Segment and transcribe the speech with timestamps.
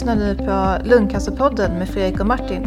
[0.00, 2.64] lyssnar nu på Lungcancerpodden med Fredrik och Martin.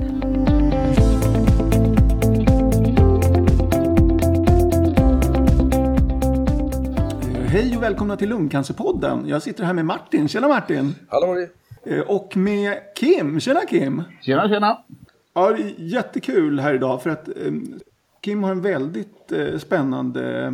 [7.47, 9.27] Hej och välkomna till Lungcancerpodden.
[9.27, 10.27] Jag sitter här med Martin.
[10.27, 10.95] Tjena Martin!
[11.07, 11.49] Hallå Marie!
[11.85, 13.39] Eh, Och med Kim.
[13.39, 14.03] Tjena Kim!
[14.21, 14.77] Tjena, tjena!
[15.33, 17.33] Ja, det är jättekul här idag för att eh,
[18.21, 20.53] Kim har en väldigt eh, spännande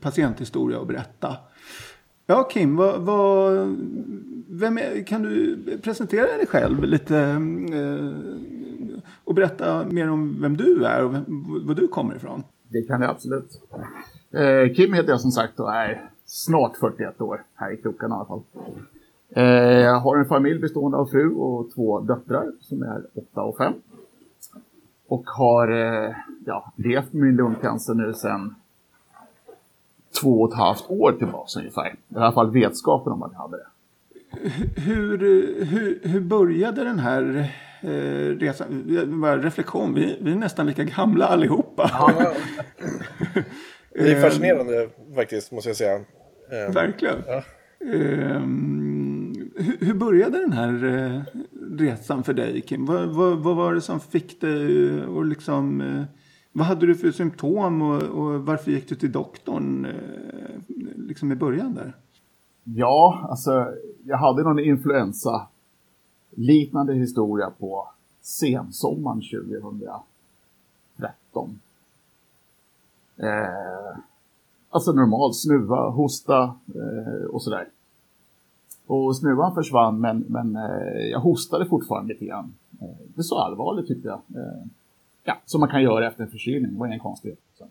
[0.00, 1.36] patienthistoria att berätta.
[2.26, 3.52] Ja Kim, vad, vad,
[4.50, 7.18] vem är, kan du presentera dig själv lite
[7.72, 8.12] eh,
[9.24, 11.24] och berätta mer om vem du är och vem,
[11.66, 12.42] var du kommer ifrån?
[12.68, 13.62] Det kan jag absolut.
[14.30, 18.12] Eh, Kim heter jag som sagt och är snart 41 år, här i kroken i
[18.12, 18.42] alla fall.
[19.30, 19.44] Eh,
[19.80, 23.72] jag har en familj bestående av fru och två döttrar som är 8 och 5.
[25.08, 26.14] Och har eh,
[26.46, 28.54] ja, levt med min lungcancer nu sedan
[30.20, 31.86] två och ett halvt år tillbaka ungefär.
[31.88, 33.66] I alla fall vetskapen om att jag hade det.
[34.80, 35.18] Hur,
[35.64, 37.88] hur, hur började den här eh,
[38.38, 39.20] resan?
[39.20, 41.90] Bara reflektion, vi, vi är nästan lika gamla allihopa.
[41.92, 42.12] Ja,
[43.94, 45.94] det är fascinerande faktiskt, måste jag säga.
[45.94, 47.16] Eh, Verkligen.
[47.26, 47.42] Ja.
[47.92, 51.42] Ehm, hur, hur började den här eh,
[51.78, 52.86] resan för dig Kim?
[52.86, 55.80] Vad, vad, vad var det som fick dig och liksom...
[55.80, 56.04] Eh,
[56.56, 59.92] vad hade du för symptom och, och varför gick du till doktorn eh,
[60.96, 61.96] liksom i början där?
[62.64, 63.74] Ja, alltså
[64.04, 65.46] jag hade någon influensa
[66.30, 67.88] liknande historia på
[68.20, 71.60] sensommaren 2013.
[73.16, 73.98] Eh,
[74.70, 76.42] alltså normalt snuva, hosta
[76.74, 77.68] eh, och sådär.
[78.86, 82.54] Och snuvan försvann men, men eh, jag hostade fortfarande lite grann.
[82.80, 84.42] Eh, det så allvarligt tyckte jag.
[84.42, 84.66] Eh,
[85.24, 87.38] ja, som man kan göra efter en förkylning, det var ingen konstighet.
[87.58, 87.66] Så,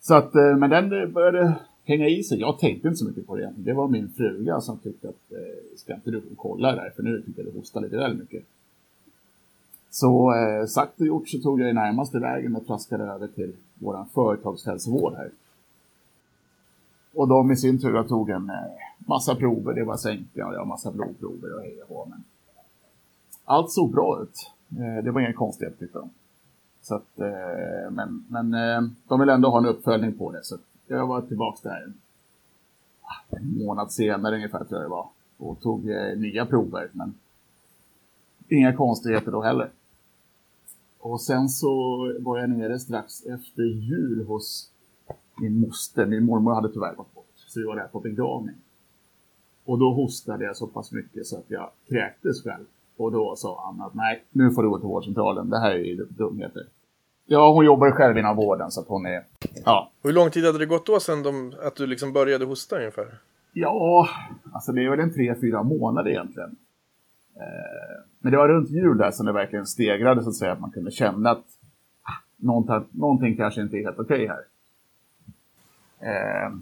[0.00, 2.40] så att, eh, men den eh, började hänga i sig.
[2.40, 3.64] Jag tänkte inte så mycket på det egentligen.
[3.64, 7.22] Det var min fruga som tyckte att eh, ska inte du kolla där för nu
[7.22, 8.44] tycker jag du hostar lite väl mycket.
[9.90, 13.52] Så eh, sagt och gjort så tog jag i närmaste vägen och traskade över till
[13.74, 15.30] vår företagshälsovård här.
[17.14, 18.56] Och de i sin tur tog en eh,
[18.98, 19.74] massa prover.
[19.74, 22.24] Det var sänkningar och det var massa blodprover och hej och hå, men
[23.48, 24.50] Allt såg bra ut.
[24.78, 26.10] Eh, det var ingen konstighet tyckte de.
[26.86, 30.44] Så att, eh, men men eh, de vill ändå ha en uppföljning på det.
[30.44, 31.92] Så jag var tillbaka där
[33.02, 35.08] ah, en månad senare ungefär tror jag det var.
[35.36, 36.90] Och tog eh, nya prover.
[36.92, 37.14] Men
[38.48, 39.70] inga konstigheter då heller.
[40.98, 44.70] Och sen så var jag nere strax efter jul hos
[45.40, 46.06] min moster.
[46.06, 47.32] Min mormor hade tyvärr gått bort.
[47.36, 48.56] Så vi var där på begravning.
[49.64, 52.64] Och då hostade jag så pass mycket så att jag kräktes själv.
[52.96, 55.50] Och då sa han att nej, nu får du gå till vårdcentralen.
[55.50, 56.66] Det här är ju dumheter.
[57.28, 59.24] Ja, hon jobbar själv inom vården så att hon är...
[59.64, 62.76] Ja, Hur lång tid hade det gått då sen de, att du liksom började hosta
[62.76, 63.18] ungefär?
[63.52, 64.08] Ja,
[64.52, 66.56] alltså det är väl en tre, fyra månader egentligen.
[67.36, 70.52] Eh, men det var runt jul där som det verkligen stegrade så att säga.
[70.52, 71.44] Att man kunde känna att
[72.02, 74.44] ah, någonting, någonting kanske inte är helt okej här.
[76.00, 76.52] Eh,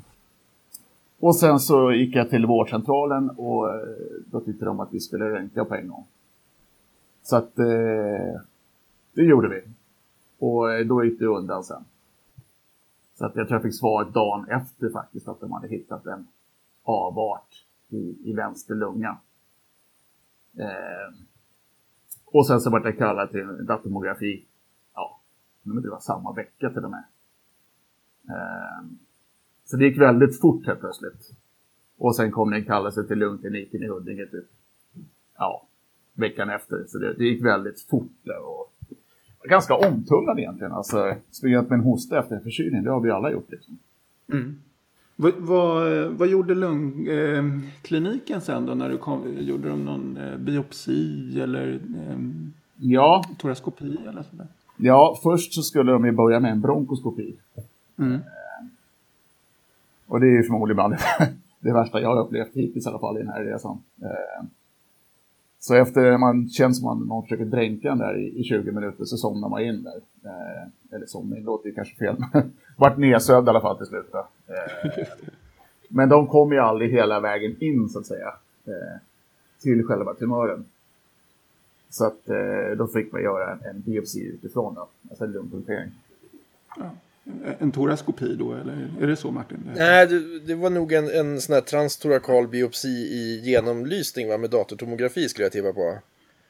[1.19, 3.81] och sen så gick jag till vårdcentralen och eh,
[4.27, 6.07] då tyckte de att vi skulle röntga på en gång.
[7.23, 8.41] Så att eh,
[9.15, 9.63] det gjorde vi.
[10.45, 11.85] Och eh, då gick det undan sen.
[13.15, 16.27] Så att jag tror jag fick svaret dagen efter faktiskt att de hade hittat en
[16.83, 19.19] avart i, i vänster lunga.
[20.59, 21.15] Eh,
[22.25, 24.45] och sen så vart jag kallad till en datormografi.
[24.95, 25.21] Ja,
[25.63, 27.05] men det var samma vecka till och med.
[28.29, 28.85] Eh,
[29.65, 31.31] så det gick väldigt fort helt plötsligt.
[31.99, 34.51] Och sen kom det en kallelse till lungkliniken i Huddinge typ.
[35.37, 35.67] Ja,
[36.13, 36.85] veckan efter.
[36.87, 38.74] Så det, det gick väldigt fort där och
[39.49, 40.73] ganska omtumlande egentligen.
[40.73, 41.15] Alltså,
[41.59, 43.79] upp med en hosta efter en förkylning, det har vi alla gjort liksom.
[45.17, 49.37] Vad, vad, vad gjorde lungkliniken sen då när du kom?
[49.39, 52.19] Gjorde de någon eh, biopsi eller eh,
[52.77, 54.47] Ja, toraskopi eller sådär?
[54.77, 57.37] ja, först så skulle de ju börja med en bronkoskopi.
[57.99, 58.21] Mm.
[60.07, 60.99] Och det är ju förmodligen bland det,
[61.61, 63.79] det värsta jag har upplevt hittills i alla fall i den här resan.
[65.67, 69.05] Så efter man känns som att man försöker dränka den där i, i 20 minuter
[69.05, 70.01] så somnar man in där.
[70.25, 73.87] Eh, eller somnar in låter ju kanske fel, men vart nedsövd i alla fall till
[73.87, 74.15] slut.
[74.15, 75.07] Eh,
[75.89, 78.35] men de kom ju aldrig hela vägen in så att säga.
[78.65, 79.01] Eh,
[79.63, 80.65] till själva tumören.
[81.91, 85.91] Så att eh, då fick man göra en, en biopsi utifrån då, alltså en lungpunktering.
[87.59, 89.59] En toraskopi då eller är det så Martin?
[89.77, 94.51] Nej, det, det var nog en, en sån här transtorakal biopsi i genomlysning va, med
[94.51, 95.99] datortomografi skulle jag tippa på.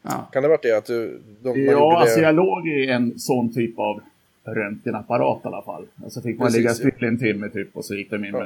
[0.02, 0.28] Ja.
[0.32, 1.96] Kan det ha varit det att du, de, man gjorde Ja, det?
[1.98, 4.00] alltså jag låg i en sån typ av
[4.44, 5.86] röntgenapparat i alla fall.
[6.04, 8.40] Alltså fick man Precis, ligga still en timme typ och så gick de in med
[8.40, 8.44] Ja.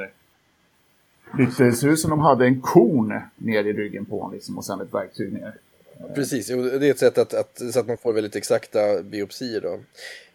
[1.36, 1.42] det.
[1.44, 4.64] lite, ser ut som de hade en kon ner i ryggen på honom liksom, och
[4.64, 5.54] sen ett verktyg ner.
[6.14, 9.60] Precis, det är ett sätt att, att, så att man får väldigt exakta biopsier.
[9.60, 9.80] Då.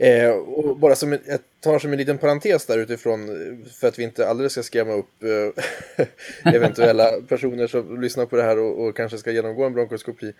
[0.06, 3.28] Eh, och bara som jag tar som en liten parentes där utifrån,
[3.80, 6.06] för att vi inte alldeles ska skrämma upp eh,
[6.56, 10.34] eventuella personer som lyssnar på det här och, och kanske ska genomgå en bronkoskopi,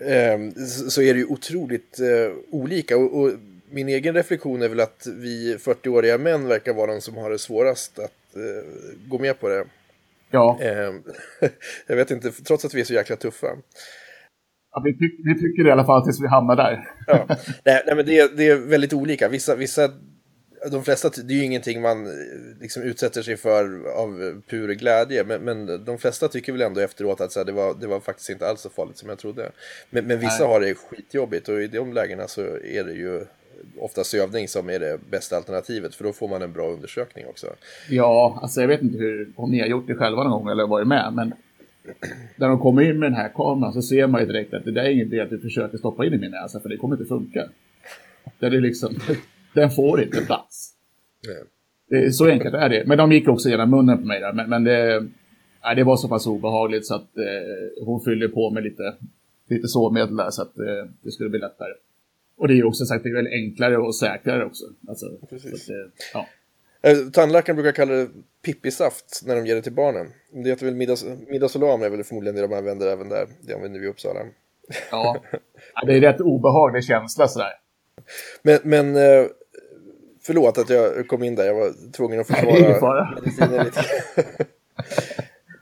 [0.00, 2.96] eh, så, så, är det ju otroligt eh, olika.
[2.96, 3.30] Och, och,
[3.70, 7.38] min egen reflektion är väl att vi 40-åriga män verkar vara de som har det
[7.38, 8.64] svårast att eh,
[9.08, 9.64] gå med på det.
[10.30, 10.58] Ja.
[10.62, 11.02] Ehm,
[11.86, 13.56] jag vet inte, trots att vi är så jäkla tuffa.
[14.74, 16.88] Ja, vi, tyck, vi tycker det i alla fall tills vi hamnar där.
[17.06, 17.26] ja.
[17.64, 19.28] nej, nej, men det, det är väldigt olika.
[19.28, 19.90] Vissa, vissa,
[20.70, 22.06] de flesta, det är ju ingenting man
[22.60, 25.24] liksom utsätter sig för av pur glädje.
[25.24, 28.00] Men, men de flesta tycker väl ändå efteråt att så här, det, var, det var
[28.00, 29.50] faktiskt inte alls så farligt som jag trodde.
[29.90, 30.52] Men, men vissa nej.
[30.52, 33.24] har det skitjobbigt och i de lägena så är det ju
[33.78, 37.46] ofta sövning som är det bästa alternativet för då får man en bra undersökning också.
[37.90, 40.66] Ja, alltså jag vet inte hur, om ni har gjort det själva någon gång eller
[40.66, 41.32] varit med, men
[42.36, 44.72] när de kommer in med den här kameran så ser man ju direkt att det
[44.72, 47.08] där är inget det du försöker stoppa in i min näsa för det kommer inte
[47.08, 47.48] funka.
[48.38, 48.94] Det är liksom,
[49.54, 50.74] den får inte plats.
[51.88, 52.84] Det, så enkelt är det.
[52.86, 54.32] Men de gick också genom munnen på mig där.
[54.32, 55.06] Men, men det,
[55.64, 58.94] nej, det var så pass obehagligt så att eh, hon fyllde på med lite,
[59.48, 61.72] lite sovmedel där så att eh, det skulle bli lättare.
[62.36, 64.64] Och det är ju också sagt, det är väl enklare och säkrare också.
[64.88, 65.70] Alltså, Precis.
[65.70, 65.76] Att,
[66.14, 66.26] ja.
[66.84, 68.08] Eh, tandläkaren brukar kalla det
[68.44, 70.06] pippisaft när de ger det till barnen.
[70.32, 73.26] Det heter väl middags, middagssolam är väl förmodligen det de använder även där.
[73.40, 74.20] Det använder vi i Uppsala.
[74.90, 75.22] Ja,
[75.86, 77.52] det är rätt obehaglig känsla sådär.
[78.42, 79.26] Men, men eh,
[80.22, 83.80] förlåt att jag kom in där, jag var tvungen att försvara medicinen lite.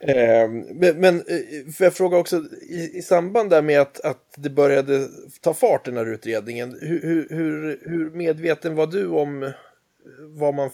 [0.06, 2.36] Ehm, men, men eh, får jag fråga också,
[2.68, 5.08] i, i samband där med att, att det började
[5.40, 9.52] ta fart den här utredningen, hur, hur, hur medveten var du om
[10.20, 10.70] vad man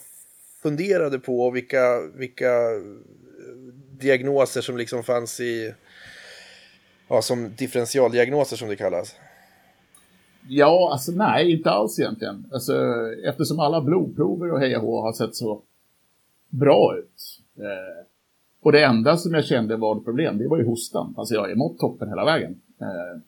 [0.62, 2.82] funderade på och vilka, vilka eh,
[3.98, 5.74] diagnoser som liksom fanns i,
[7.08, 9.14] ja, som differentialdiagnoser som det kallas?
[10.48, 12.46] Ja, alltså nej, inte alls egentligen.
[12.52, 12.74] Alltså,
[13.24, 15.62] eftersom alla blodprover och hej och har sett så
[16.48, 17.40] bra ut.
[17.56, 18.06] Eh,
[18.60, 21.14] och det enda som jag kände var ett problem, det var ju hostan.
[21.16, 22.60] Alltså jag har mått toppen hela vägen.
[22.80, 23.20] Eh,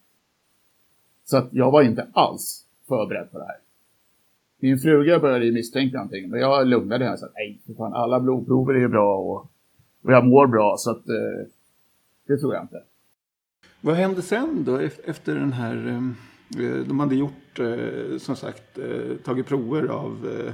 [1.25, 3.57] så att jag var inte alls förberedd på det här.
[4.61, 7.17] Min fruga började ju misstänka någonting, men jag lugnade henne.
[7.17, 9.51] Så att, Nej, för fan, alla blodprover är ju bra och,
[10.03, 11.47] och jag mår bra, så att eh,
[12.27, 12.83] det tror jag inte.
[13.81, 15.89] Vad hände sen då efter den här...
[16.59, 20.53] Eh, de hade gjort, eh, som sagt, eh, tagit prover av eh,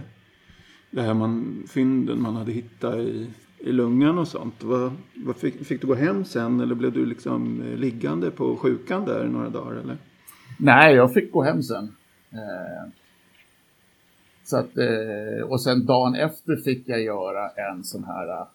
[0.90, 4.64] det här man, fynden man hade hittat i, i lungan och sånt.
[4.64, 8.56] Vad, vad fick, fick, du gå hem sen eller blev du liksom eh, liggande på
[8.56, 9.76] sjukan där några dagar?
[9.76, 9.96] Eller?
[10.58, 11.84] Nej, jag fick gå hem sen.
[12.32, 12.90] Eh,
[14.46, 18.46] så att, eh, och sen dagen efter fick jag göra en sån här,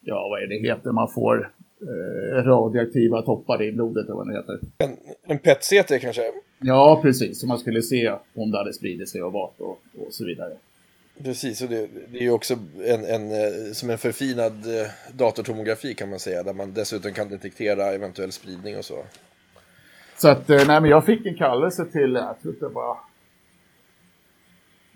[0.00, 4.36] ja vad är det heter, man får eh, radioaktiva toppar i blodet eller vad det
[4.36, 4.58] heter.
[4.78, 4.96] En,
[5.26, 6.22] en PET-CT kanske?
[6.58, 7.40] Ja, precis.
[7.40, 10.52] Så man skulle se om det hade spridit sig och vart och, och så vidare.
[11.22, 14.52] Precis, och det, det är ju också en, en, eh, som en förfinad
[15.12, 19.04] datortomografi kan man säga, där man dessutom kan detektera eventuell spridning och så.
[20.16, 22.96] Så att, nej men jag fick en kallelse till, jag tror det var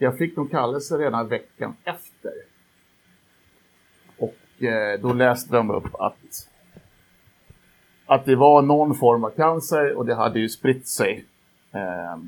[0.02, 2.32] jag fick nog kallelse redan veckan efter.
[4.16, 6.48] Och eh, då läste de upp att,
[8.06, 11.26] att det var någon form av cancer och det hade ju spritt sig.
[11.72, 12.18] Eh,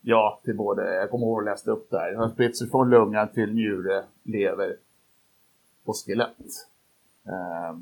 [0.00, 2.10] ja, till både, jag kommer ihåg att läste upp där.
[2.10, 4.76] Det har spritt sig från lungan till njure, lever
[5.84, 6.36] och skelett.
[7.26, 7.78] Eh,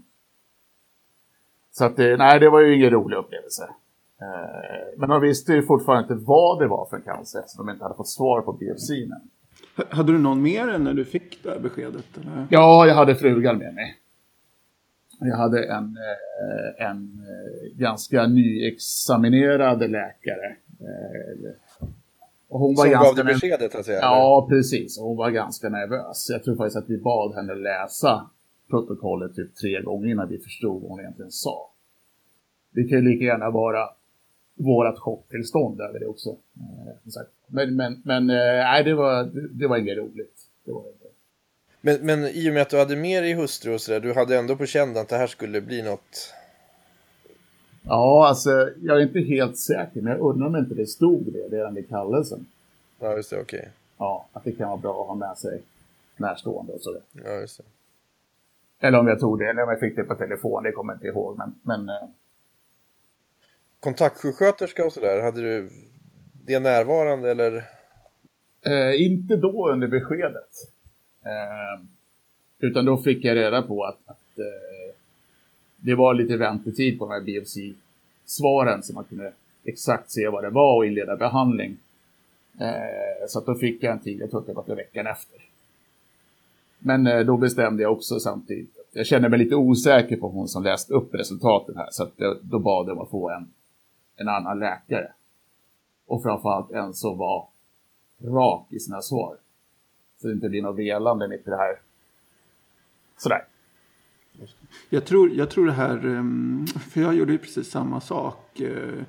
[1.70, 3.68] så att det, nej, det var ju ingen rolig upplevelse.
[4.20, 7.84] Eh, men de visste ju fortfarande inte vad det var för cancer eftersom de inte
[7.84, 9.14] hade fått svar på biopsin.
[9.88, 12.04] Hade du någon mer än när du fick det här beskedet?
[12.20, 12.46] Eller?
[12.50, 13.96] Ja, jag hade frugan med mig.
[15.20, 20.56] Jag hade en, eh, en eh, ganska nyexaminerad läkare.
[22.48, 23.74] Och hon var Som ganska gav dig beskedet?
[23.74, 24.98] Alltså, ja, precis.
[24.98, 26.26] Och hon var ganska nervös.
[26.30, 28.30] Jag tror faktiskt att vi bad henne läsa
[28.70, 31.70] protokollet typ tre gånger innan vi förstod vad hon egentligen sa.
[32.70, 33.88] Det kan ju lika gärna vara
[34.56, 36.30] vårat chocktillstånd över det också.
[36.30, 40.40] Eh, men, men, men eh, nej, det var, det var inget roligt.
[40.64, 41.06] Det var inte.
[41.80, 44.38] Men, men i och med att du hade med dig hustru och sådär, du hade
[44.38, 46.34] ändå på känn att det här skulle bli något?
[47.82, 51.56] Ja, alltså jag är inte helt säker, men jag undrar om inte det stod det
[51.56, 52.46] redan i kallelsen.
[53.00, 53.58] Ja, just det, okej.
[53.58, 53.70] Okay.
[53.98, 55.62] Ja, att det kan vara bra att ha med sig
[56.16, 57.02] närstående och sådär.
[57.24, 57.64] Ja, just det.
[58.86, 60.96] Eller om jag tog det, eller om jag fick det på telefon, det kommer jag
[60.96, 62.08] inte ihåg, men, men eh,
[63.86, 65.70] kontaktsjuksköterska och sådär, hade du
[66.46, 67.64] det närvarande eller?
[68.62, 70.50] Eh, inte då under beskedet.
[71.24, 71.82] Eh,
[72.58, 74.94] Utan då fick jag reda på att, att eh,
[75.76, 79.32] det var lite väntetid på de här biopsisvaren så man kunde
[79.64, 81.76] exakt se vad det var och inleda behandling.
[82.60, 85.40] Eh, så att då fick jag en tid, jag tror att det var veckan efter.
[86.78, 90.62] Men eh, då bestämde jag också samtidigt, jag kände mig lite osäker på hon som
[90.62, 93.48] läste upp resultaten här, så att jag, då bad jag om att få en,
[94.16, 95.12] en annan läkare.
[96.06, 97.48] Och framförallt en som var
[98.24, 99.36] rak i sina svar.
[100.20, 101.80] Så det inte blir något velande mitt i det här.
[103.16, 103.44] Sådär.
[104.90, 108.60] Jag tror, jag tror det här, ehm, för jag gjorde ju precis samma sak.
[108.60, 109.04] Eh,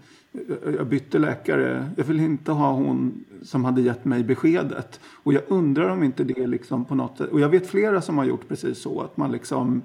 [0.77, 1.89] jag bytte läkare.
[1.97, 4.99] Jag vill inte ha hon som hade gett mig beskedet.
[5.23, 7.29] Och jag undrar om inte det liksom på något sätt.
[7.29, 9.01] Och jag vet flera som har gjort precis så.
[9.01, 9.81] Att man liksom.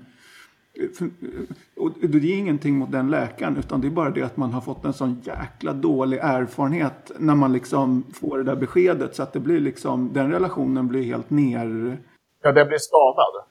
[1.77, 3.57] Och det är ingenting mot den läkaren.
[3.57, 7.13] Utan det är bara det att man har fått en sån jäkla dålig erfarenhet.
[7.19, 9.17] När man liksom får det där beskedet.
[9.17, 10.11] Så att det blir liksom.
[10.13, 11.99] Den relationen blir helt ner.
[12.43, 13.45] Ja, den blir skadad.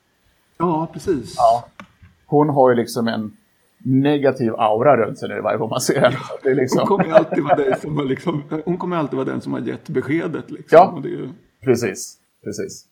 [0.57, 1.33] Ja, precis.
[1.37, 1.65] Ja.
[2.25, 3.31] Hon har ju liksom en
[3.83, 6.55] negativ aura runt sig nu varje gång man ser henne.
[6.55, 6.79] Liksom...
[6.79, 9.59] Hon kommer alltid vara den som har liksom, hon kommer alltid vara den som har
[9.59, 10.51] gett beskedet.
[10.51, 10.77] Liksom.
[10.77, 11.29] Ja, ju
[11.63, 12.17] precis.
[12.43, 12.85] precis.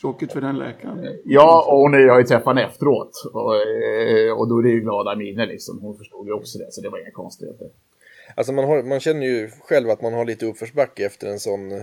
[0.00, 1.18] Tråkigt för den läkaren.
[1.24, 3.10] Ja, och hon jag har ju träffat henne efteråt.
[3.32, 5.78] Och, eh, och då är det ju glada miner liksom.
[5.80, 7.68] Hon förstod ju också det, så det var inga konstigheter.
[8.34, 11.72] Alltså man, har, man känner ju själv att man har lite uppförsbacke efter en sån...
[11.72, 11.78] eh,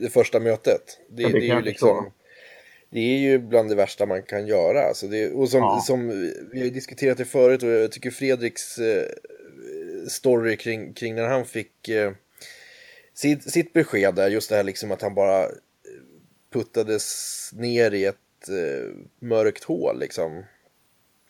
[0.00, 0.98] Det första mötet.
[1.08, 1.88] Det, Ja, det det, är ju liksom...
[1.96, 2.12] förstå.
[2.90, 4.80] Det är ju bland det värsta man kan göra.
[4.82, 5.80] Alltså det, och som, Ja.
[5.86, 6.08] som
[6.52, 9.04] vi har ju diskuterat det förut och jag tycker Fredriks eh,
[10.08, 11.72] story kring, kring när han fick
[13.14, 15.48] sitt, sitt besked där, just det här liksom att han bara
[16.52, 18.90] puttades ner i ett eh,
[19.20, 20.44] mörkt hål liksom.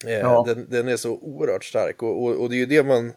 [0.06, 0.44] Eh, Ja.
[0.46, 3.12] den, den är så oerhört stark och, och, och det är ju det man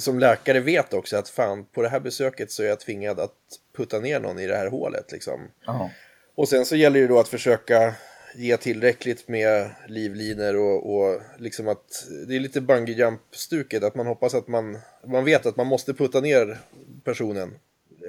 [0.00, 3.34] som läkare vet också att fan på det här besöket så är jag tvingad att
[3.76, 5.40] putta ner någon i det här hålet liksom.
[5.66, 5.90] Ja.
[6.34, 7.94] Och sen så gäller det då att försöka
[8.34, 14.06] ge tillräckligt med livlinor och, och liksom att det är lite bungee jump-stuket att man
[14.06, 16.58] hoppas att man, man vet att man måste putta ner
[17.04, 17.58] personen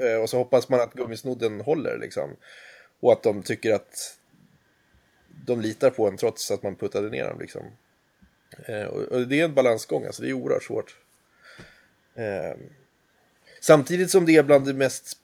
[0.01, 2.35] eh, och så hoppas man att gummisnodden håller liksom.
[2.99, 4.17] Och att de tycker att
[5.45, 7.61] de litar på en trots att man puttade ner dem liksom.
[8.65, 10.97] Eh, och, och det är en balansgång, alltså det är oerhört svårt.
[12.15, 12.57] Eh,
[13.61, 15.17] samtidigt som det är bland det mest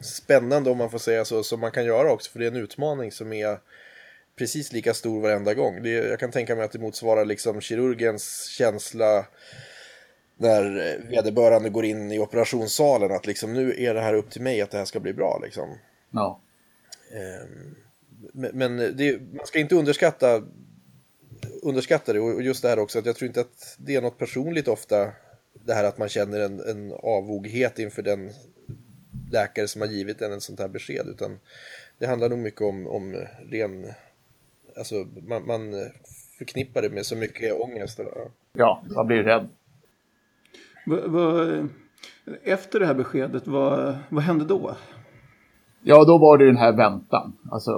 [0.00, 2.30] spännande om man får säga så, som man kan göra också.
[2.30, 3.58] För det är en utmaning som är
[4.36, 5.82] precis lika stor varenda gång.
[5.82, 9.26] Det, jag kan tänka mig att det motsvarar liksom kirurgens känsla
[10.36, 10.62] när
[11.10, 13.12] vederbörande går in i operationssalen.
[13.12, 15.40] Att liksom nu är det här upp till mig att det här ska bli bra
[15.42, 15.78] liksom.
[16.10, 16.40] Ja.
[17.12, 17.74] Ehm,
[18.32, 20.42] Men, det, man ska inte underskatta,
[21.62, 24.18] underskatta det och just det här också att jag tror inte att det är något
[24.18, 25.12] personligt ofta
[25.64, 28.30] det här att man känner en, en avoghet inför den
[29.32, 31.38] läkare som har givit en ett sånt här besked utan
[31.98, 33.92] det handlar nog mycket om, om ren,
[34.76, 34.94] alltså
[35.26, 35.90] man, man
[36.38, 38.00] förknippar det med så mycket ångest.
[38.00, 38.12] Eller,
[38.52, 39.48] ja, man blir rädd.
[40.86, 41.68] Va, va,
[42.42, 44.76] efter det här beskedet, vad, vad hände då?
[45.82, 47.32] Ja, då var det den här väntan.
[47.50, 47.70] Alltså,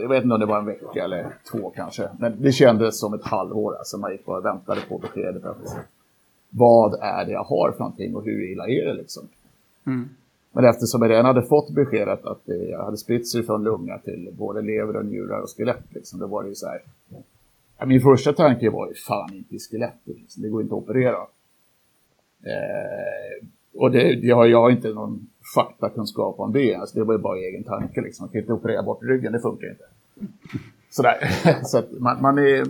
[0.00, 2.08] jag vet inte om det var en vecka eller två kanske.
[2.18, 3.76] Men det kändes som ett halvår.
[3.76, 5.42] Alltså, man gick bara och väntade på beskedet.
[6.50, 9.28] Vad är det jag har för någonting och hur illa är det liksom?
[9.86, 10.08] Mm.
[10.52, 14.34] Men eftersom jag redan hade fått beskedet att det hade spritt sig från lunga till
[14.38, 16.82] både lever och njurar och skelett, liksom, då var det ju så här.
[17.86, 20.42] Min första tanke var ju fan inte i skelettet, liksom.
[20.42, 21.16] det går inte att operera.
[22.42, 27.14] Eh, och det, jag, har, jag har inte någon faktakunskap om det, alltså, det var
[27.14, 28.00] ju bara egen tanke.
[28.00, 28.24] Liksom.
[28.24, 29.84] Man kan inte operera bort ryggen, det funkar inte.
[30.90, 31.18] Sådär.
[31.64, 32.66] så att man, man är...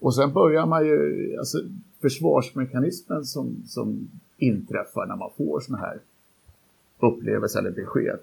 [0.00, 1.58] Och sen börjar man ju, alltså
[2.00, 5.98] försvarsmekanismen som, som inträffar när man får sådana här
[6.98, 8.18] upplevelser eller besked.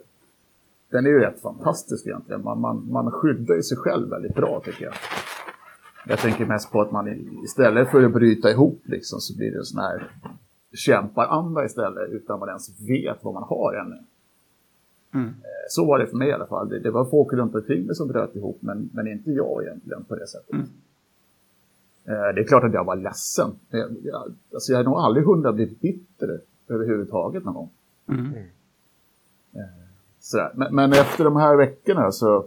[0.89, 2.43] Den är ju rätt fantastisk egentligen.
[2.43, 4.93] Man, man, man skyddar ju sig själv väldigt bra tycker jag.
[6.07, 7.07] Jag tänker mest på att man
[7.43, 10.11] istället för att bryta ihop liksom, så blir det en sån här
[10.77, 13.97] kämparanda istället utan man ens vet vad man har ännu.
[15.13, 15.27] Mm.
[15.27, 15.33] Eh,
[15.69, 16.69] Så var det för mig i alla fall.
[16.69, 20.03] Det, det var folk runt omkring mig som bröt ihop men, men inte jag egentligen
[20.03, 20.53] på det sättet.
[20.53, 20.65] Mm.
[22.05, 23.51] Eh, Det är klart att jag var ledsen.
[23.69, 27.69] Jag, jag, alltså jag har nog aldrig hundra blivit bitter överhuvudtaget någon gång.
[28.09, 28.33] Mm.
[30.19, 30.51] Sådär.
[30.55, 32.45] Men, men efter de här veckorna så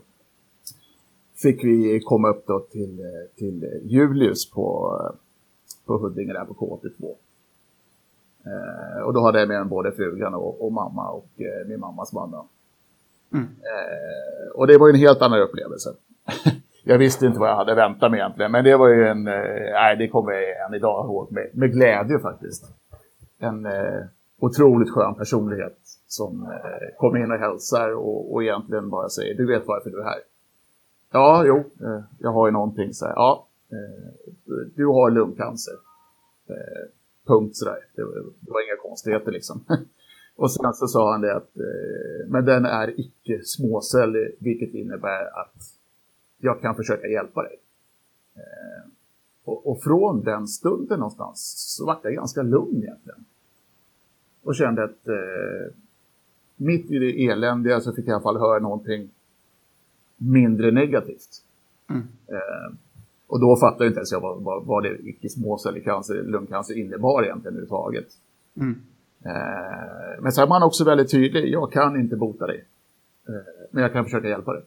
[1.34, 3.06] fick vi komma upp då till, eh,
[3.36, 5.16] till Julius på, eh,
[5.86, 7.14] på Huddinge där på K82.
[8.46, 11.80] Eh, och då hade jag med mig både frugan och, och mamma och eh, min
[11.80, 12.46] mammas man.
[13.32, 13.44] Mm.
[13.44, 15.90] Eh, och det var ju en helt annan upplevelse.
[16.84, 19.72] jag visste inte vad jag hade väntat mig egentligen, men det var ju en, eh,
[19.72, 22.64] nej det kommer jag än idag ihåg med, med glädje faktiskt.
[23.38, 24.04] En eh,
[24.38, 29.46] otroligt skön personlighet som eh, kommer in och hälsar och, och egentligen bara säger du
[29.46, 30.20] vet varför du är här.
[31.12, 31.64] ja, jo,
[32.18, 33.14] jag har ju någonting så här.
[33.16, 33.46] Ja,
[34.74, 35.74] du har lungcancer.
[37.26, 37.78] Punkt sådär.
[37.94, 38.02] Det,
[38.40, 39.64] det var inga konstigheter liksom.
[40.36, 45.40] Och sen så sa han det att eh, men den är icke småcellig, vilket innebär
[45.40, 45.80] att
[46.38, 47.60] jag kan försöka hjälpa dig.
[48.34, 48.90] Eh,
[49.44, 53.24] och, och, från den stunden någonstans så var jag ganska lugn egentligen.
[54.42, 55.74] Och kände att eh,
[56.56, 59.10] mitt i det eländiga så fick jag i alla fall höra någonting
[60.16, 61.44] mindre negativt.
[61.90, 62.02] Mm.
[62.26, 62.74] Eh,
[63.30, 67.22] och då fattade inte ens jag vad, vad, vad det icke småcellig cancer, lungcancer innebar
[67.22, 68.06] egentligen överhuvudtaget.
[68.56, 68.80] Mm.
[69.24, 72.64] Eh, men så är man också väldigt tydlig, jag kan inte bota dig.
[73.28, 73.34] Eh,
[73.70, 74.62] men jag kan försöka hjälpa dig.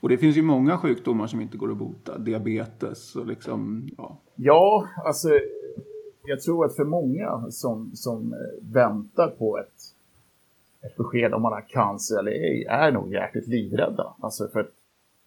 [0.00, 2.18] Och det finns ju många sjukdomar som inte går att bota.
[2.18, 4.18] Diabetes och liksom, ja.
[4.34, 5.28] Ja, alltså
[6.26, 9.82] jag tror att för många som, som eh, väntar på ett,
[10.82, 14.14] ett besked om man har cancer eller ej är nog jäkligt livrädda.
[14.20, 14.68] Alltså för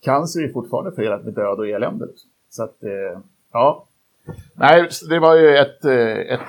[0.02, 2.06] cancer är fortfarande förenat med död och elände.
[2.06, 2.30] Liksom.
[2.50, 2.78] Så att,
[3.54, 3.88] ja,
[4.54, 6.48] Nej, det var ju ett, eh, ett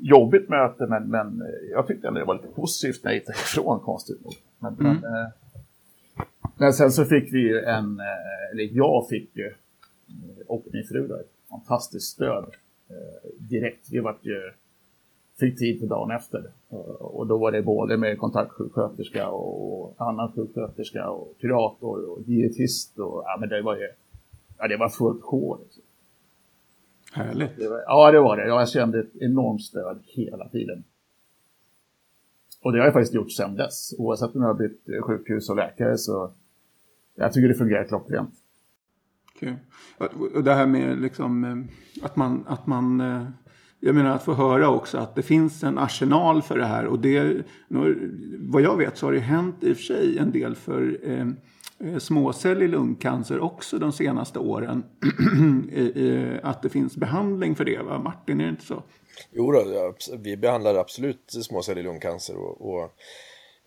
[0.00, 3.80] jobbigt möte, men, men jag tyckte ändå det var lite positivt när jag gick ifrån
[3.80, 4.34] konstigt nog.
[4.58, 4.96] Men, mm.
[5.02, 5.28] men, eh,
[6.56, 9.52] men, sen så fick vi ju en, eh, eller jag fick ju,
[10.46, 12.44] och min fru då, ett fantastiskt stöd
[13.38, 13.88] direkt.
[13.90, 14.52] Vi vart ju,
[15.40, 16.44] fick tid på dagen efter.
[16.98, 23.22] Och då var det både med kontaktsjuksköterska och annan sjuksköterska och kurator och dietist och
[23.24, 23.88] ja men det var ju,
[24.58, 25.58] ja det var fullt sjå.
[25.62, 25.82] Liksom.
[27.12, 27.56] Härligt.
[27.56, 28.46] Det var, ja, det var det.
[28.46, 30.84] Jag kände ett enormt stöd hela tiden.
[32.62, 33.94] Och det har jag faktiskt gjort sedan dess.
[33.98, 36.30] Oavsett om jag har blivit sjukhus och läkare så
[37.14, 38.34] jag tycker det fungerar klockrent.
[39.38, 39.56] Kul.
[40.34, 43.22] Och det här med liksom eh, att man, att man eh,
[43.80, 46.86] jag menar att få höra också att det finns en arsenal för det här.
[46.86, 47.42] Och det,
[48.38, 51.26] vad jag vet så har det hänt i och för sig en del för eh,
[51.90, 54.84] eh småcellig lungcancer också de senaste åren.
[56.42, 57.98] att det finns behandling för det, va?
[57.98, 58.82] Martin, är det inte så?
[59.32, 62.82] Jo, då, vi behandlar absolut småcellig lungcancer och, och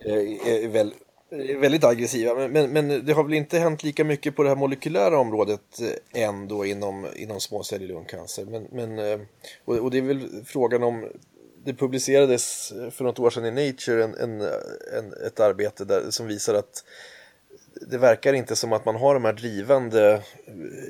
[0.06, 0.94] eh, är väl,
[1.32, 2.36] Eh, väldigt aggressiva.
[2.36, 5.80] Men, men, men, det har väl inte hänt lika mycket på det här molekylära området
[6.14, 8.46] eh, än då inom, inom småcellig lungcancer.
[8.46, 9.20] Men, men, eh,
[9.66, 11.10] och, och det är väl frågan om
[11.66, 14.42] det publicerades för något år sedan i Nature en, en,
[14.98, 16.84] en, ett arbete där, som visar att
[17.82, 20.22] det verkar inte som att man har de här drivande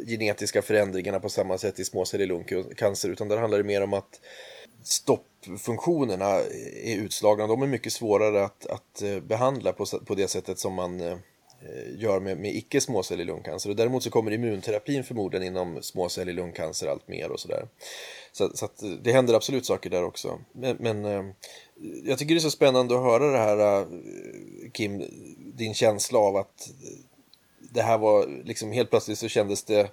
[0.07, 4.19] genetiska förändringarna på samma sätt i småcellig lungcancer utan där handlar det mer om att
[4.83, 6.25] stoppfunktionerna
[6.83, 7.47] är utslagna.
[7.47, 11.11] De är mycket svårare att, att eh, behandla på, på det sättet som man eh,
[11.11, 11.17] eh,
[11.97, 13.69] gör med, med icke småcellig lungcancer.
[13.69, 17.67] Och däremot så kommer immunterapin förmodligen inom småcellig lungcancer allt mer och sådär.
[18.31, 20.39] Så, så att det händer absolut saker där också.
[20.51, 21.33] Men, men
[22.03, 23.87] jag tycker det är så spännande att höra det här
[24.73, 25.03] Kim,
[25.37, 26.69] din känsla av att
[27.59, 29.89] det här var liksom helt plötsligt så kändes det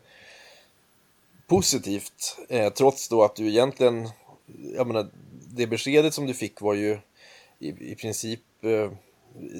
[1.47, 4.09] positivt eh, trots då att du egentligen,
[4.77, 5.11] jag menar,
[5.55, 6.99] det beskedet som du fick var ju
[7.59, 8.91] i, i princip eh,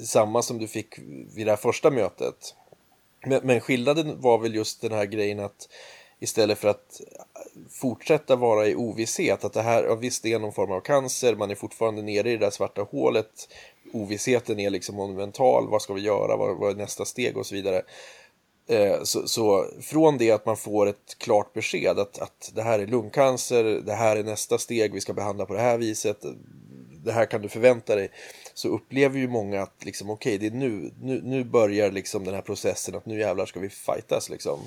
[0.05, 0.99] samma som du fick
[1.35, 2.55] vid det här första mötet.
[3.25, 5.69] Men, men skillnaden var väl just den här grejen att
[6.19, 7.01] istället för att
[7.69, 11.35] fortsätta vara i ovisshet att det här, ja, visst det är någon form av cancer,
[11.35, 13.49] man är fortfarande nere i det där svarta hålet,
[13.93, 17.55] ovissheten är liksom monumental, vad ska vi göra, vad, vad är nästa steg och så
[17.55, 17.81] vidare.
[18.67, 22.79] Eh, så, så, från det att man får ett klart besked att, att det här
[22.79, 26.17] är lungcancer, det här är nästa steg, vi ska behandla på det här viset,
[27.03, 28.09] det här kan du förvänta dig,
[28.53, 32.23] så upplever ju många att liksom, okej, okay, det är nu, nu, nu börjar liksom
[32.23, 34.59] den här processen att nu jävlar ska vi fightas liksom.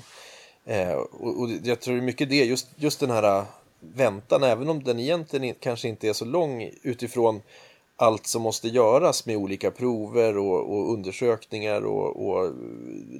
[0.65, 3.43] Eh, och, och, jag tror mycket det, just, just den här äh,
[3.79, 7.41] väntan, även om den egentligen kanske inte är så lång utifrån
[8.01, 12.53] allt som måste göras med olika prover och, och undersökningar och, och,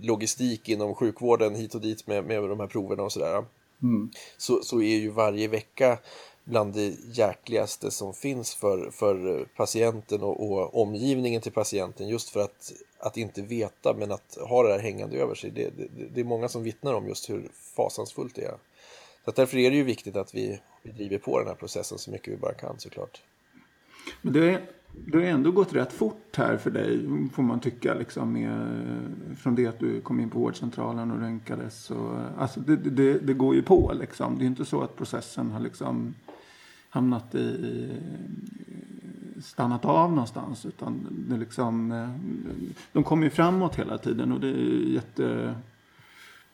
[0.01, 3.45] logistik inom sjukvården hit och dit med, med de här proverna och sådär.
[3.83, 4.11] Mm.
[4.37, 5.97] Så, så är ju varje vecka
[6.43, 12.39] bland det jäkligaste som finns för, för patienten och, och, omgivningen till patienten just för
[12.39, 15.51] att, att inte veta men att ha det här hängande över sig.
[15.51, 18.57] Det, det, det är många som vittnar om just hur fasansfullt det är.
[19.25, 22.33] Så därför är det ju viktigt att vi, driver på den här processen så mycket
[22.33, 23.21] vi bara kan såklart.
[24.21, 24.61] Men det,
[24.91, 28.77] det har ändå gått rätt fort här för dig, får man tycka, liksom, med,
[29.37, 31.91] från det att du kom in på vårdcentralen och röntgades.
[31.91, 34.37] Och, alltså det, det, det, går ju på liksom.
[34.37, 36.13] Det är inte så att processen har liksom
[36.89, 37.89] hamnat i,
[39.41, 40.65] stannat av någonstans.
[40.65, 42.07] Utan det liksom,
[42.91, 45.01] de kommer ju framåt hela tiden och det är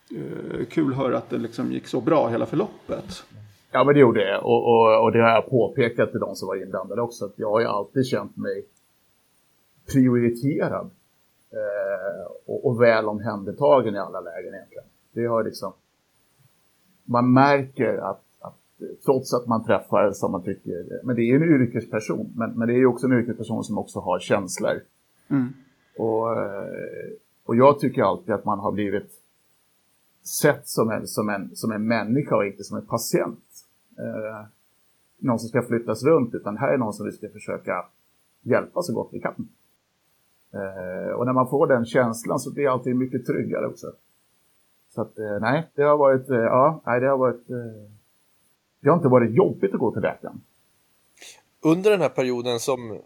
[0.09, 3.23] jättekul eh, att höra att det liksom gick så bra hela förloppet.
[3.71, 4.37] Ja, men det gjorde det.
[4.37, 7.25] Och, och, och det har jag påpekat till de som var inblandade också.
[7.25, 8.65] Att jag har ju alltid känt mig
[9.93, 10.89] prioriterad.
[11.51, 14.83] eh, och, och väl omhändertagen i alla lägen egentligen.
[15.11, 15.73] Det har liksom,
[17.03, 18.55] man märker att, att
[19.05, 22.73] trots att man träffar som man tycker, men det är en yrkesperson, men, men det
[22.73, 24.81] är också en yrkesperson som också har känslor.
[25.29, 25.53] Mm.
[25.97, 26.27] Och,
[27.45, 29.11] och jag tycker alltid att man har blivit
[30.41, 33.39] sett som en, som en, som en människa och inte som en patient.
[33.97, 34.45] Eh,
[35.17, 37.85] någon som ska flyttas runt, utan här är någon som vi ska försöka
[38.41, 39.47] hjälpa så gott vi kan.
[40.53, 43.87] Eh, och när man får den känslan så blir allting mycket tryggare också.
[44.89, 47.91] Så att, eh, nej, det har varit, eh, ja, nej, det har varit, eh,
[48.79, 50.41] det har inte varit jobbigt att gå till läkaren.
[51.61, 52.99] Under den här perioden som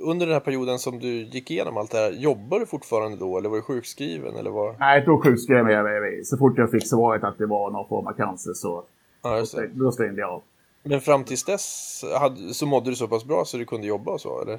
[0.00, 3.38] under den här perioden som du gick igenom allt det här, jobbar du fortfarande då
[3.38, 4.76] eller var du sjukskriven eller var?
[4.78, 6.24] Nej, då sjukskrev jag mig.
[6.24, 8.84] Så fort jag fick svaret att det var någon form av cancer så
[9.32, 9.70] ja, just det.
[9.74, 10.42] då stängde jag av.
[10.82, 14.12] Men fram tills dess hade, så mådde du så pass bra så du kunde jobba
[14.12, 14.58] och så, eller?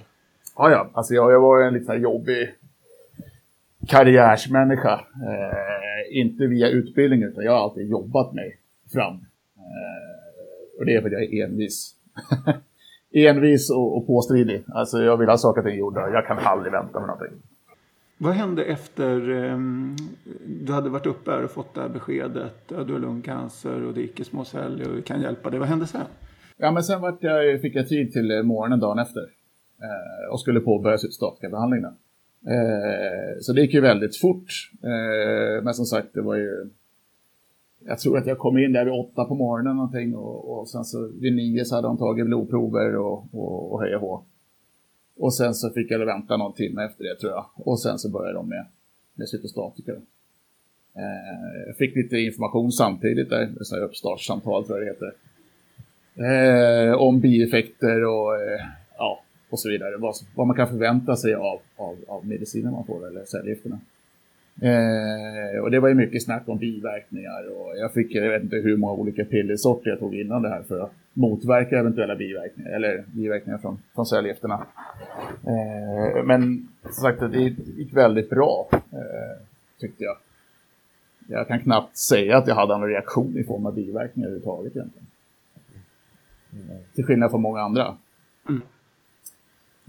[0.57, 0.89] Ja, ja.
[0.93, 2.49] Alltså jag, jag var en lite jobbig
[3.87, 4.93] karriärsmänniska.
[4.93, 8.59] Eh, inte via utbildning, utan jag har alltid jobbat mig
[8.93, 9.13] fram.
[9.57, 11.95] Eh, och det är för att jag är envis.
[13.13, 14.63] envis och, och påstridig.
[14.67, 16.09] Alltså jag vill ha saker och ting gjorda.
[16.09, 17.41] Jag kan aldrig vänta med någonting.
[18.17, 19.57] Vad hände efter eh,
[20.65, 22.67] du hade varit uppe här och fått det här beskedet?
[22.67, 25.59] Du har lungcancer och det är icke-småcellig och vi kan hjälpa dig.
[25.59, 26.01] Vad hände sen?
[26.57, 29.21] Ja, men sen vart jag, fick jag tid till eh, morgonen dagen efter.
[29.81, 31.93] Eh, och skulle påbörja statliga behandlingen.
[32.47, 34.71] Eh, så det gick ju väldigt fort.
[34.83, 36.69] Eh, men som sagt, det var ju
[37.85, 40.83] jag tror att jag kom in där vid åtta på morgonen någonting och, och sen
[40.83, 44.01] så vid nio så hade de tagit blodprover och, och, och hej och
[45.17, 47.45] och sen så fick jag vänta någon timme efter det tror jag.
[47.55, 48.65] Och sen så började de med,
[49.13, 49.91] med cytostatika.
[50.97, 55.13] Eh, jag fick lite information samtidigt där, så uppstartssamtal tror jag det heter.
[56.17, 58.61] Eh, om bieffekter och, eh,
[58.97, 59.97] ja, och så vidare.
[59.97, 63.79] Vad, vad man kan förvänta sig av, av, av medicinen man får eller cellgifterna.
[64.61, 68.55] Eh, och det var ju mycket snack om biverkningar och jag fick, jag vet inte
[68.55, 73.03] hur många olika pillersorter jag tog innan det här för att motverka eventuella biverkningar, eller
[73.07, 74.65] biverkningar från, från cellgifterna.
[75.47, 77.39] Eh, men som sagt, det
[77.77, 79.41] gick väldigt bra, eh,
[79.79, 80.17] tyckte jag.
[81.27, 85.07] Jag kan knappt säga att jag hade en reaktion i form av biverkningar överhuvudtaget egentligen.
[86.51, 87.97] Eh, till skillnad från många andra.
[88.49, 88.61] Mm.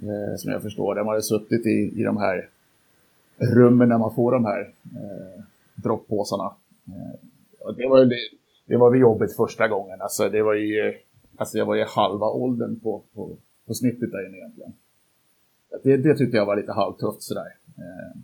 [0.03, 2.49] Eh, som jag förstår, de hade suttit i, i de här
[3.39, 5.43] rummen när man får de här eh,
[5.75, 6.55] droppåsarna.
[6.87, 8.17] Eh, det, var, det,
[8.67, 10.01] det var vid jobbet första gången.
[10.01, 10.95] Alltså, det var ju,
[11.37, 14.73] alltså jag var ju halva åldern på, på, på snittet där inne egentligen.
[15.83, 17.55] Det, det tyckte jag var lite halvtufft sådär.
[17.79, 18.21] Eh,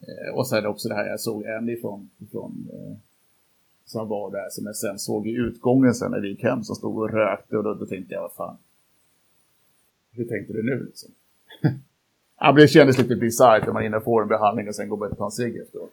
[0.00, 2.96] eh och sen också det här jag såg en ifrån, från eh,
[3.84, 6.76] som var där som jag sen såg i utgången sen när vi gick hem som
[6.76, 8.56] stod och rökte och då, då tänkte jag vad fan.
[10.12, 11.10] Hur tänkte du nu liksom?
[12.44, 15.18] Ja, det kändes lite bisarrt när man hinner få en behandling och sen går och
[15.18, 15.92] ta en cigg efteråt.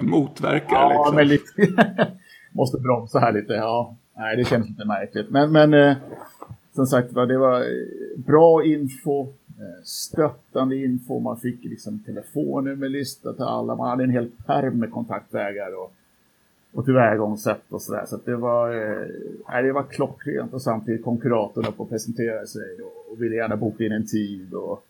[0.00, 1.16] Motverka ja, liksom.
[1.16, 1.72] men lite.
[2.52, 3.52] Måste bromsa här lite.
[3.52, 5.30] Ja, nej, det känns lite märkligt.
[5.30, 5.96] Men, men eh,
[6.72, 7.66] som sagt det var eh,
[8.16, 11.20] bra info, eh, stöttande info.
[11.20, 13.74] Man fick liksom telefonnummerlista till alla.
[13.74, 15.92] Man hade en hel pärm med kontaktvägar och,
[16.72, 18.04] och tillvägagångssätt och sådär.
[18.06, 22.76] Så, det var, eh, det var klockrent och samtidigt kom kuratorn upp och presenterade sig
[22.82, 24.54] och, och ville gärna boka in en tid.
[24.54, 24.84] Och,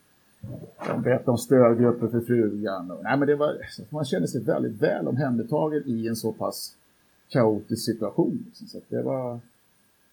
[0.87, 2.91] de berättade om stödgrupper för frugan.
[2.91, 3.57] Och, nej, men det var,
[3.89, 6.75] man kände sig väldigt väl omhändertagen i en så pass
[7.29, 8.43] kaotisk situation.
[8.47, 8.67] Liksom.
[8.67, 9.39] Så det, var,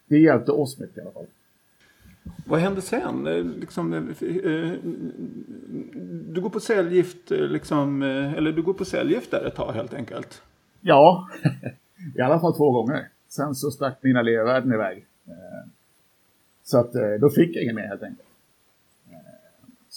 [0.06, 1.26] det hjälpte oss mycket i alla fall.
[2.46, 3.26] Vad hände sen?
[3.26, 4.72] Eh, liksom, eh, eh,
[6.32, 10.42] du går på cellgift, liksom, eller du går på cellgift där ett tag helt enkelt?
[10.80, 11.28] Ja,
[12.16, 13.08] i alla fall två gånger.
[13.28, 15.06] Sen så stack mina levervärden iväg.
[16.62, 18.27] Så att då fick jag inget mer helt enkelt.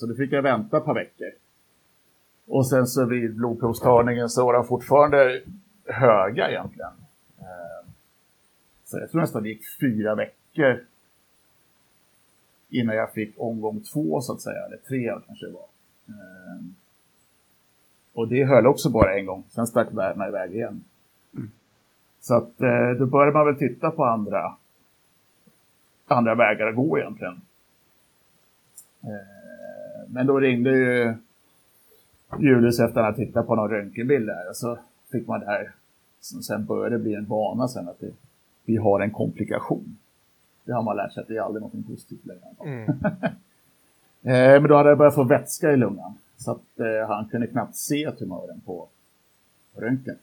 [0.02, 1.32] Så då fick jag vänta ett par veckor.
[2.48, 5.42] Och sen så vid blodprovstagningen så var de fortfarande
[5.86, 6.92] höga egentligen.
[7.40, 7.90] Eh,
[8.86, 10.86] så jag tror nästan det gick fyra veckor
[12.70, 15.68] innan jag fick omgång två så att säga, eller tre kanske det var.
[16.08, 16.62] Eh,
[18.14, 20.84] och det höll också bara en gång, sen stack värdena iväg igen.
[21.34, 21.52] Mm.
[22.22, 24.56] Så att eh, då började man väl titta på andra,
[26.08, 27.42] andra vägar att gå egentligen.
[30.14, 31.14] Men då ringde ju
[32.40, 34.78] Julius efter att ha tittat på någon röntgenbild där och så
[35.12, 35.72] fick man det här,
[36.22, 38.12] som sen började bli en vana sen att det,
[38.66, 39.98] vi har en komplikation.
[40.66, 42.42] Det har man lärt sig att det är aldrig något positivt längre.
[42.66, 42.90] Mm.
[44.24, 47.48] eh, men då hade jag börjat få vätska i lungan så att eh, han kunde
[47.48, 48.88] knappt se tumören på
[49.76, 50.18] röntgen.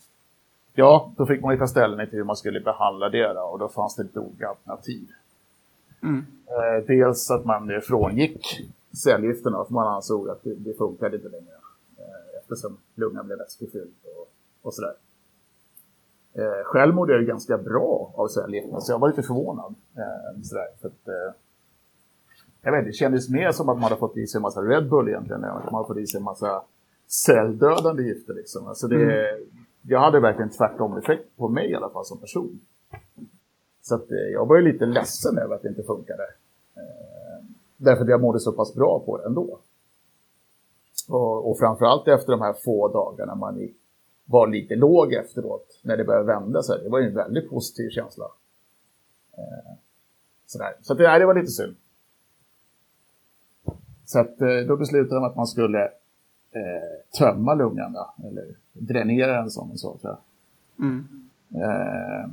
[0.74, 3.58] Ja, då fick man ju ta ställning till hur man skulle behandla det då, och
[3.58, 5.08] då fanns det lite olika alternativ.
[6.02, 6.26] Mm.
[6.46, 11.52] Eh, dels att man frångick cellgifterna för man ansåg att det, det funkade inte längre.
[12.40, 14.94] eftersom lungan blev vätskefylld och, och sådär.
[16.38, 19.74] Eh, själv mådde jag ganska bra av cellgifterna, så jag var lite förvånad.
[19.96, 21.34] Eh, sådär, för att, eh,
[22.62, 24.88] jag vet, det kändes mer som att man hade fått i sig en massa Red
[24.88, 26.62] Bull egentligen, än att man hade fått i sig en massa
[27.06, 28.34] celldödande gifter.
[28.34, 28.66] Liksom.
[28.66, 29.46] Alltså det, mm.
[29.82, 32.60] Jag hade verkligen tvärtom effekt på mig i alla fall som person.
[33.82, 36.22] Så att, eh, jag var ju lite ledsen över att det inte funkade.
[37.78, 39.58] Eh, därför att jag mådde så pass bra på det ändå.
[41.08, 43.68] Och, och framförallt efter de här få dagarna man
[44.24, 46.82] var lite låg efteråt, när det började vända sig.
[46.82, 48.24] Det var ju en väldigt positiv känsla.
[49.38, 49.72] Eh,
[50.46, 50.74] sådär.
[50.82, 51.76] Så att, nej, det var lite synd.
[54.04, 54.38] Så att,
[54.68, 55.84] då beslutade de att man skulle
[56.50, 59.96] eh, tömma lungan, eller dränera den som man sa.
[60.00, 60.86] Tror jag.
[60.86, 61.28] Mm.
[61.54, 62.30] Eh,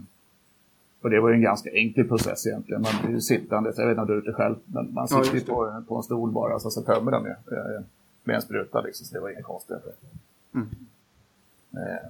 [1.06, 2.82] och det var ju en ganska enkel process egentligen.
[2.82, 5.08] Man blir ju sittande, jag vet inte om du har gjort det själv, men man
[5.08, 7.82] sitter ja, på, på en stol bara så, så tömmer den ju eh,
[8.24, 9.78] med en spruta liksom, så det var inget konstigt.
[10.54, 10.68] Mm.
[11.74, 12.10] Eh,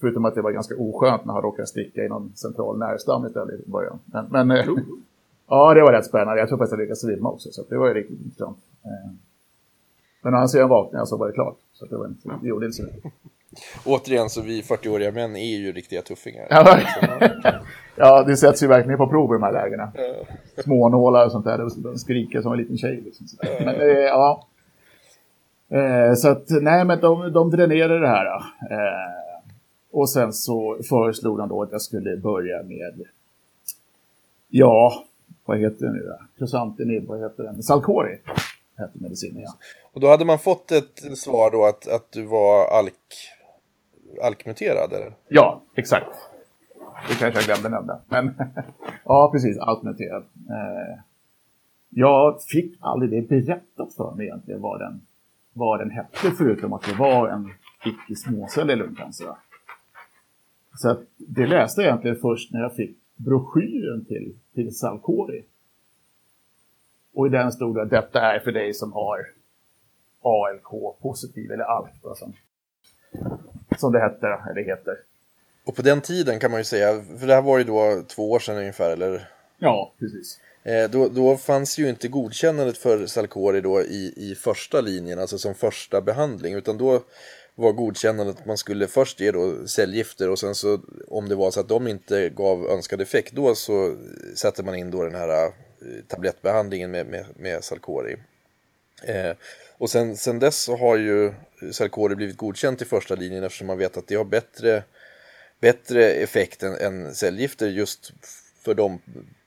[0.00, 3.60] förutom att det var ganska oskönt när han råkade sticka i någon central nervstam istället
[3.60, 3.98] i början.
[4.04, 4.66] Men, men eh,
[5.48, 6.40] ja, det var rätt spännande.
[6.40, 8.58] Jag tror faktiskt att jag lyckades svimma också, så det var ju riktigt intressant.
[8.84, 9.12] Eh,
[10.22, 11.56] men när han sedan vaknade så var det klart.
[11.72, 13.12] Så det, var inte, det gjorde inte så mycket.
[13.84, 16.46] Återigen, så vi 40-åriga män är ju riktiga tuffingar.
[16.50, 16.78] ja,
[18.26, 19.92] det sätts ju verkligen på prov i de här lägena.
[20.64, 23.00] Smånålar och sånt där, de skriker som en liten tjej.
[23.04, 23.26] Liksom.
[23.40, 24.46] Men, eh, ja.
[25.68, 28.26] Eh, så att, nej men de, de dränerade det här.
[28.70, 29.52] Eh,
[29.90, 33.04] och sen så föreslog de då att jag skulle börja med,
[34.48, 35.04] ja,
[35.44, 36.18] vad heter det nu då?
[36.38, 37.62] Crosantinib, vad heter den?
[37.62, 38.18] Salcori
[38.76, 39.54] hette medicinen, ja.
[39.92, 42.94] Och då hade man fått ett svar då att, att du var alk,
[44.22, 45.12] alkmuterad, eller?
[45.28, 46.06] Ja, exakt.
[47.08, 48.00] Det kanske jag glömde nämna.
[48.08, 48.34] Men
[49.04, 50.22] ja, precis, alkmuterad.
[50.50, 51.00] Eh,
[51.88, 55.00] jag fick aldrig det berättat för mig egentligen vad den,
[55.52, 57.50] vad den hette, förutom att det var en
[57.84, 59.26] icke småcellig lungcancer.
[60.74, 65.44] Så att det läste jag egentligen först när jag fick broschyren till, till Salkori.
[67.14, 69.18] Och i den stod det att detta är för dig som har
[70.22, 72.32] ALK positiv, eller ALK då, som,
[73.78, 74.96] som det heter, eller heter.
[75.64, 78.30] Och på den tiden kan man ju säga, för det här var ju då två
[78.30, 79.28] år sedan ungefär, eller?
[79.58, 80.38] Ja, precis.
[80.64, 85.38] Eh, då, då fanns ju inte godkännandet för Salcori då i, i första linjen, alltså
[85.38, 87.02] som första behandling, utan då
[87.54, 91.50] var godkännandet att man skulle först ge då cellgifter och sen så om det var
[91.50, 93.96] så att de inte gav önskad effekt då så
[94.34, 95.52] sätter man in då den här eh,
[96.08, 98.16] tablettbehandlingen med, med, med Salcori.
[99.02, 99.36] Eh,
[99.78, 101.32] och sen, sen dess så har ju
[101.72, 104.82] Sarkori blivit godkänt i första linjen eftersom man vet att det har bättre,
[105.62, 108.12] bättre effekt än, än cellgifter just
[108.64, 108.98] för de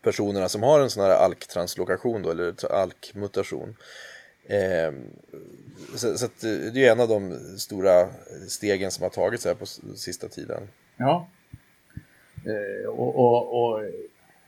[0.01, 3.75] personerna som har en sån här alktranslokation då, eller alkmutation.
[4.45, 4.93] Eh,
[5.95, 8.07] så, så eh, det är en av de stora
[8.47, 10.61] stegen som har tagits här på sista tiden.
[10.97, 11.27] Ja,
[12.45, 13.83] eh, och, och, och,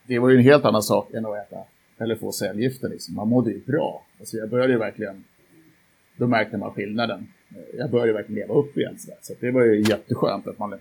[0.07, 1.63] det var ju en helt annan sak än att äta
[1.97, 2.89] eller få cellgifter.
[2.89, 3.15] Liksom.
[3.15, 4.05] Man mådde ju bra.
[4.19, 5.23] Alltså jag började verkligen
[6.17, 7.27] då märkte man skillnaden.
[7.77, 8.97] Jag började verkligen leva upp igen.
[8.99, 10.79] Så, så det var ju jätteskönt att man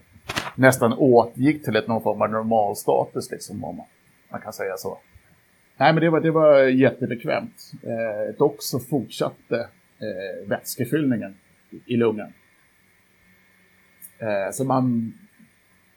[0.56, 3.86] nästan återgick till ett någon form av normalstatus, liksom, om man,
[4.30, 4.98] man kan säga så.
[5.76, 7.72] Nej, men det var, det var jättebekvämt.
[7.82, 11.36] Eh, dock så fortsatte eh, vätskefyllningen
[11.86, 12.32] i lungan.
[14.18, 15.14] Eh, så man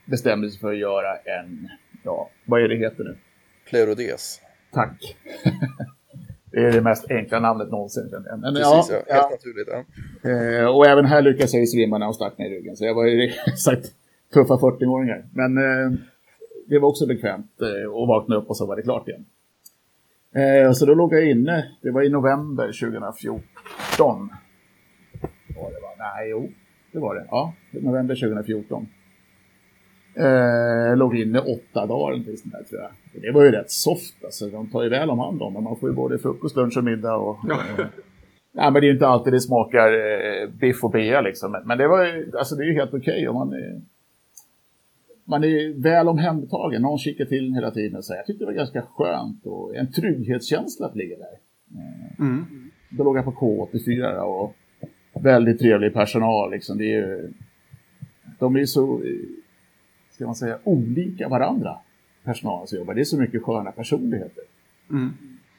[0.06, 1.70] bestämde sig för att göra en,
[2.04, 3.18] ja, vad är det heter nu?
[3.70, 4.42] Pleurodes.
[4.72, 5.18] Tack.
[6.52, 8.10] Det är det mest enkla namnet någonsin.
[8.12, 8.96] Men, Precis, ja, ja.
[8.96, 9.30] Helt ja.
[9.32, 9.68] naturligt.
[10.24, 10.30] Ja.
[10.30, 12.76] Eh, och även här lyckades jag ju svimma när hon stack mig i ryggen.
[12.76, 13.86] Så jag var ju sagt
[14.34, 15.26] tuffa 40-åringar.
[15.34, 16.00] Men eh,
[16.68, 19.26] det var också bekvämt eh, att vakna upp och så var det klart igen.
[20.36, 21.66] Eh, så då låg jag inne.
[21.82, 24.30] Det var i november 2014.
[25.56, 25.98] Var det var?
[25.98, 26.50] Nej, jo,
[26.92, 27.26] det var det.
[27.32, 28.88] Ja, november 2014.
[30.16, 33.22] Eh, låg inne åtta dagar eller sånt där, tror jag.
[33.22, 34.50] Det var ju rätt soft alltså.
[34.50, 37.16] De tar ju väl om hand om Man får ju både frukost, lunch och middag.
[37.16, 37.56] Och, ja.
[37.56, 37.86] Eh,
[38.52, 41.62] nej, men det är ju inte alltid det smakar eh, biff och bea liksom.
[41.66, 43.82] Men det var ju, alltså det är ju helt okej okay, man är,
[45.30, 46.82] man är väl omhändertagen.
[46.82, 48.04] Någon kikar till hela tiden.
[48.04, 51.38] Så jag tyckte det var ganska skönt och en trygghetskänsla att ligga där.
[51.76, 52.46] Eh, mm.
[52.90, 54.56] Då låg jag på K84 och
[55.24, 56.78] väldigt trevlig personal liksom.
[56.78, 57.34] Det är ju,
[58.40, 59.02] de är så
[60.20, 61.78] ska man säga, olika varandra,
[62.24, 62.94] personalen som jobbar.
[62.94, 64.44] Det är så mycket sköna personligheter.
[64.90, 65.10] Mm.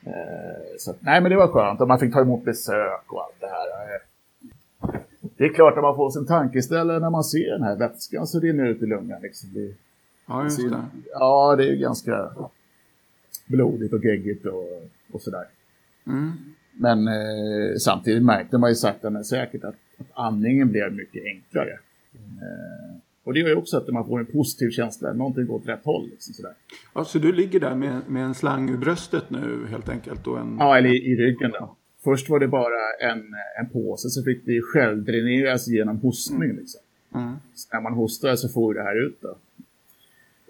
[0.05, 0.13] Eh,
[0.79, 3.40] så nej, men det var skönt och man fick ta emot besök och allt
[5.41, 8.41] det är klart att man får sin tankeställare när man ser den här vätskan som
[8.41, 9.23] rinner ut i lungan.
[9.23, 9.51] Liksom.
[9.55, 9.75] Det,
[10.27, 10.83] ja, just det.
[11.13, 12.31] Ja, det är ganska
[13.47, 14.65] blodigt och geggigt och,
[15.13, 15.45] och sådär.
[16.07, 16.33] Mm.
[16.73, 21.79] Men eh, samtidigt märkte man ju sakta men säkert att, att andningen blev mycket enklare.
[22.15, 25.69] Eh, och det gör ju också att man får en positiv känsla, någonting går åt
[25.69, 26.09] rätt håll.
[26.11, 26.55] Liksom sådär.
[26.95, 30.27] Ja, så du ligger där med, med en slang ur bröstet nu helt enkelt?
[30.27, 30.57] Och en...
[30.59, 31.77] Ja, eller i, i ryggen då.
[32.05, 36.51] Först var det bara en, en påse så fick det självdräneras genom hostning.
[36.51, 36.57] Mm.
[36.57, 36.81] Liksom.
[37.15, 37.35] Mm.
[37.55, 39.19] Så när man hostar så får det här ut.
[39.21, 39.37] Då.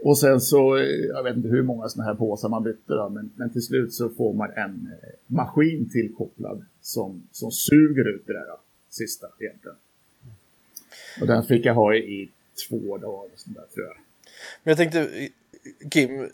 [0.02, 3.08] Och sen så, eh, jag vet inte hur många sådana här påsar man bytte då,
[3.08, 8.26] men, men till slut så får man en eh, maskin tillkopplad som, som suger ut
[8.26, 9.76] det där då, sista egentligen.
[11.20, 12.30] Och den fick jag ha i, i
[12.68, 13.96] två dagar, och sånt där, tror jag.
[14.62, 15.28] Men jag tänkte,
[15.90, 16.30] Kim,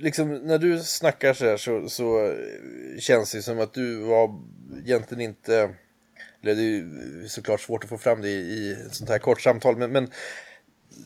[0.00, 2.34] liksom när du snackar så här så, så
[2.98, 4.40] känns det som att du var
[4.84, 5.54] egentligen inte,
[6.42, 9.18] eller det är ju såklart svårt att få fram det i, i ett sånt här
[9.18, 10.10] kort samtal, men, men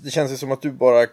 [0.03, 1.07] det känns ju som att du bara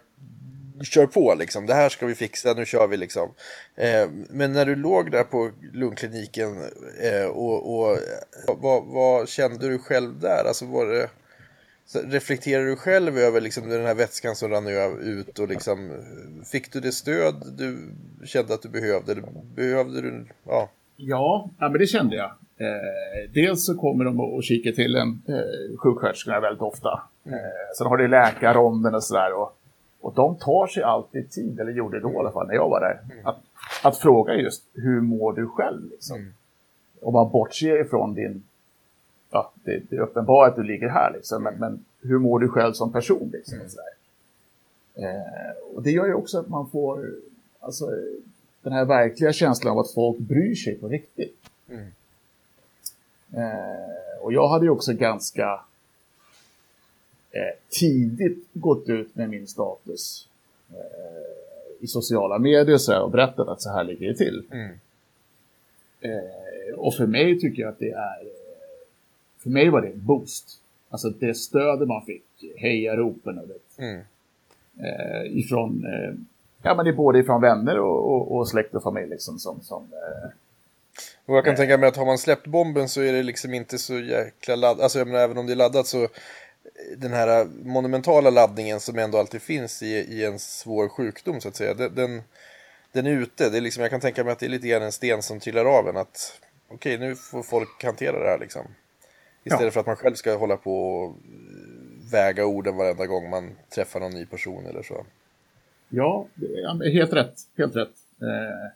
[0.81, 1.65] kör på liksom.
[1.65, 3.33] Det här ska vi fixa, nu kör vi liksom.
[3.75, 6.57] Eh, men när du låg där på lungkliniken
[7.01, 7.99] eh, och, och
[8.47, 10.43] vad, vad, kände du själv där?
[10.47, 11.09] Alltså var det,
[11.85, 14.67] så reflekterar du själv över liksom den här vätskan som rann
[15.01, 15.91] ut och liksom
[16.51, 17.89] fick du det stöd du
[18.25, 19.15] kände att du behövde?
[19.55, 20.69] Behövde du, ja.
[20.95, 22.31] Ja, men det kände jag.
[22.57, 27.01] Eh, dels så kommer de och kikar till en eh, sjuksköterskorna väldigt ofta.
[27.25, 29.33] Eh, sen har du läkarronden och sådär.
[29.33, 29.57] Och,
[30.01, 32.69] och de tar sig alltid tid, eller gjorde det då i alla fall när jag
[32.69, 33.39] var där, att,
[33.83, 35.89] att fråga just hur mår du själv?
[35.91, 36.17] Liksom.
[36.17, 36.33] Mm.
[37.01, 38.43] Och man bortser ifrån din,
[39.33, 42.49] ja, det, det är uppenbart att du ligger här liksom, men, men hur mår du
[42.49, 43.29] själv som person?
[43.33, 43.93] Liksom, sådär.
[44.95, 47.09] Eh, och det gör ju också att man får,
[47.59, 47.89] alltså,
[48.61, 51.37] den här verkliga känslan av att folk bryr sig på riktigt.
[51.69, 51.87] Mm.
[53.33, 55.61] Eh, och jag hade ju också ganska
[57.31, 60.27] eh, tidigt gått ut med min status
[60.69, 64.43] eh, i sociala medier så här, och berättat att så här ligger det till.
[64.51, 64.79] Mm.
[66.01, 68.42] Eh, och för mig tycker jag att det är,
[69.43, 70.59] för mig var det en boost.
[70.89, 72.25] Alltså det stödet man fick,
[72.55, 74.01] hejaropen och det, Mm.
[74.79, 76.13] eh, ifrån, eh,
[76.61, 79.61] ja men det är både ifrån vänner och, och, och släkt och familj liksom som,
[79.61, 80.29] som eh,
[81.25, 83.77] Och jag kan tänka mig att har man släppt bomben så är det liksom inte
[83.77, 84.83] så jäkla laddat.
[84.83, 86.07] Alltså jag menar, även om det är laddat så
[86.97, 91.55] den här monumentala laddningen som ändå alltid finns i, i en svår sjukdom så att
[91.55, 91.73] säga.
[91.73, 92.21] Den, den,
[92.91, 93.49] den är ute.
[93.49, 95.39] Det är liksom, jag kan tänka mig att det är lite grann en sten som
[95.39, 95.97] trillar av en.
[95.97, 98.65] Att okej, nu får folk hantera det här liksom.
[99.43, 99.71] Istället Ja.
[99.71, 101.15] för att man själv ska hålla på och
[102.11, 105.05] väga orden varenda gång man träffar någon ny person eller så.
[105.89, 106.27] Ja,
[106.93, 107.33] helt rätt.
[107.57, 107.93] Helt rätt.
[108.21, 108.71] Eh,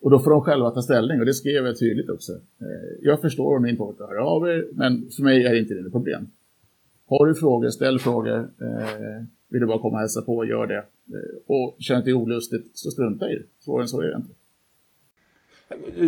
[0.00, 2.32] och då får de själva ta ställning och det skrev jag tydligt också.
[2.32, 5.58] Eh, jag förstår om ni inte orkar höra av er, men för mig är det
[5.58, 6.30] inte det ett problem.
[7.06, 8.38] Har du frågor, ställ frågor.
[8.38, 10.76] Eh, vill du bara komma och hälsa på, gör det.
[10.76, 13.42] Eh, och känner är olustigt, så strunta i det.
[13.60, 14.32] Svårare än så är det inte.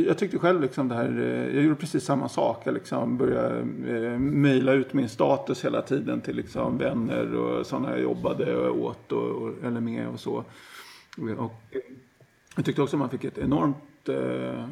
[0.06, 2.62] Jag tyckte själv liksom det här, eh, jag gjorde precis samma sak.
[2.64, 7.90] Jag liksom började eh, mejla ut min status hela tiden till liksom vänner och sådana
[7.90, 10.44] jag jobbade åt och, och, eller med och så.
[11.18, 11.50] Och
[12.56, 14.64] jag tyckte också man fick ett enormt eh,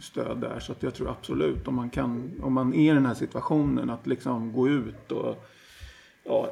[0.00, 0.60] stöd där.
[0.60, 3.90] Så att jag tror absolut om man kan, om man är i den här situationen
[3.90, 5.44] att liksom gå ut och
[6.24, 6.50] ja,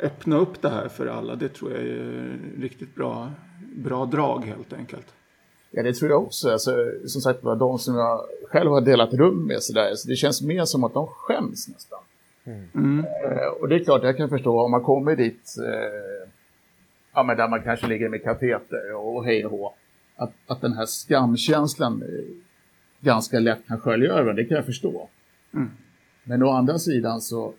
[0.00, 1.36] öppna upp det här för alla.
[1.36, 3.32] Det tror jag är riktigt bra,
[3.74, 5.14] bra drag helt enkelt.
[5.76, 6.50] Ja, det tror jag också.
[6.50, 10.08] Alltså, som sagt var, de som jag själv har delat rum med, så där, så
[10.08, 12.00] det känns mer som att de skäms nästan.
[12.46, 12.98] Mm.
[12.98, 16.28] Eh, och det är klart, jag kan förstå om man kommer dit, eh,
[17.14, 19.74] ja, men där man kanske ligger med kateter och hej och hå,
[20.16, 22.34] att, att den här skamkänslan eh,
[23.00, 25.08] ganska lätt kan skölja över det kan jag förstå.
[25.54, 25.70] Mm.
[26.24, 27.54] Men å andra sidan så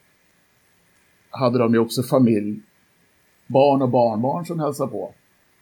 [1.29, 2.59] hade de ju också familj,
[3.47, 5.13] barn och barnbarn som hälsar på.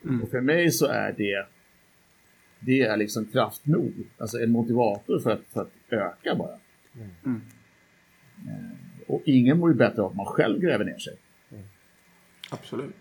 [0.04, 0.24] Mm.
[0.24, 1.46] Och för mig så är det,
[2.66, 6.60] det är liksom kraft nog, alltså en motivator för att, för att öka bara.
[7.26, 7.42] Mm.
[8.48, 11.18] Eh, Och ingen mår ju bättre av att man själv gräver ner sig.
[12.50, 12.96] Absolut.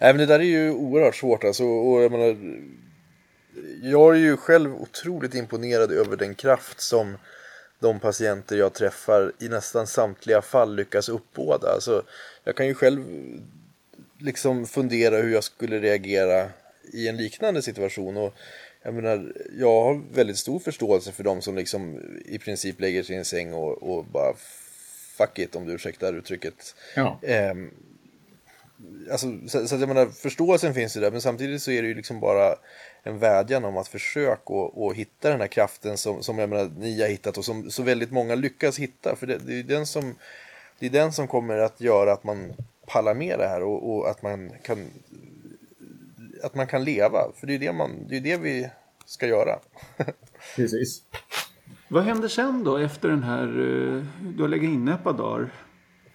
[0.00, 1.64] Nej men det där är ju oerhört svårt alltså.
[1.64, 2.36] Och jag menar,
[3.82, 7.16] jag är ju själv otroligt imponerad över den kraft som
[7.78, 11.68] de patienter jag träffar i nästan samtliga fall lyckas uppbåda.
[11.68, 12.02] Alltså,
[12.44, 13.04] jag kan ju själv
[14.18, 16.48] liksom fundera hur jag skulle reagera
[16.92, 18.16] i en liknande situation.
[18.16, 18.34] Och
[18.82, 23.14] jag menar, jag har väldigt stor förståelse för de som liksom i princip lägger sig
[23.14, 24.34] i en säng och, och bara
[25.16, 26.74] fuck it om du ursäktar uttrycket.
[26.96, 27.18] Ja.
[27.22, 27.70] Ehm,
[29.10, 31.88] alltså, så, så att jag menar, förståelsen finns ju där, men samtidigt så är det
[31.88, 32.54] ju liksom bara
[33.02, 36.70] en vädjan om att försöka och, och hitta den här kraften som, som jag menar,
[36.78, 39.16] ni har hittat och som så väldigt många lyckas hitta.
[39.16, 40.14] För det, det är ju den som,
[40.78, 42.52] det är den som kommer att göra att man
[42.86, 44.90] pallar med det här och, och att man kan
[46.44, 47.18] att man kan leva.
[47.36, 48.70] För det är ju det, man, det, är det vi
[49.06, 49.58] ska göra.
[50.56, 51.02] Precis.
[51.88, 54.04] Vad händer sen då efter den här, eh,
[54.36, 55.50] du har legat inne ett par dagar?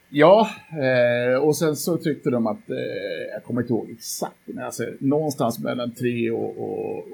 [0.10, 4.66] Ja, eh, och sen så tyckte de att, eh, jag kommer inte ihåg exakt, men
[4.66, 7.06] alltså, någonstans mellan tre och, och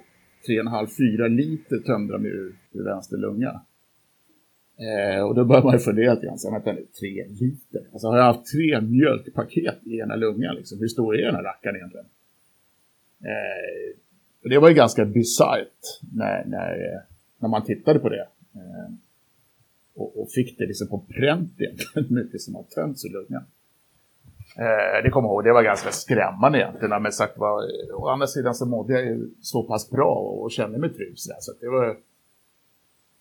[0.45, 3.61] tre och en halv, fyra liter tömde de ur, ur vänster lunga.
[4.81, 7.81] Eh, och då börjar man ju fundera lite grann, så, vänta nu, tre liter?
[7.91, 10.79] Alltså har jag haft tre mjölkpaket i ena lungan liksom?
[10.79, 12.05] Hur stor är den här rackaren egentligen?
[13.23, 13.95] Eh,
[14.43, 17.01] och det var ju ganska bisarrt när, när,
[17.39, 18.27] när man tittade på det.
[18.55, 18.93] Eh,
[19.95, 23.43] och, och, fick det liksom på pränt egentligen, mycket som har tömts ur lungan.
[24.57, 27.03] Eh, det kommer jag ihåg, det var ganska skrämmande egentligen.
[27.03, 27.63] Men sagt var,
[27.93, 31.13] å andra sidan så mådde jag ju så pass bra och, och kände mig trygg.
[31.15, 31.85] Så, så det var,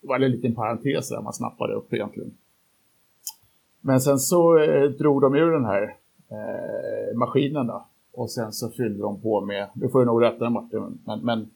[0.01, 2.33] det var en liten parentes där man snappade upp egentligen.
[3.81, 5.95] Men sen så eh, drog de ur den här
[6.29, 7.85] eh, maskinen då.
[8.13, 11.49] Och sen så fyllde de på med, nu får jag nog rätta Martin, men, men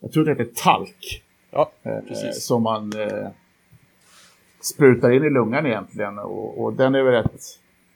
[0.00, 1.22] jag tror det heter talk.
[1.50, 2.24] Ja, precis.
[2.24, 3.28] Eh, som man eh,
[4.60, 6.18] sprutar in i lungan egentligen.
[6.18, 7.40] Och, och den är väl rätt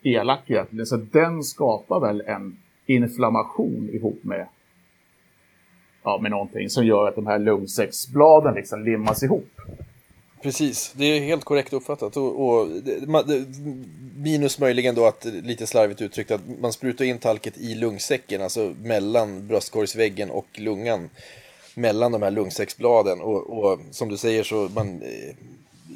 [0.03, 0.87] elak egentligen.
[0.87, 4.49] Så den skapar väl en inflammation ihop med,
[6.03, 9.51] ja, med någonting som gör att de här lungsäcksbladen liksom limmas ihop.
[10.43, 12.17] Precis, det är helt korrekt uppfattat.
[12.17, 12.69] Och, och
[14.17, 18.75] minus möjligen då att, lite slarvigt uttryckt, att man sprutar in talket i lungsäcken, alltså
[18.83, 21.11] mellan bröstkorgsväggen och lungan.
[21.75, 23.21] Mellan de här lungsäcksbladen.
[23.21, 25.35] Och, och som du säger så man eh,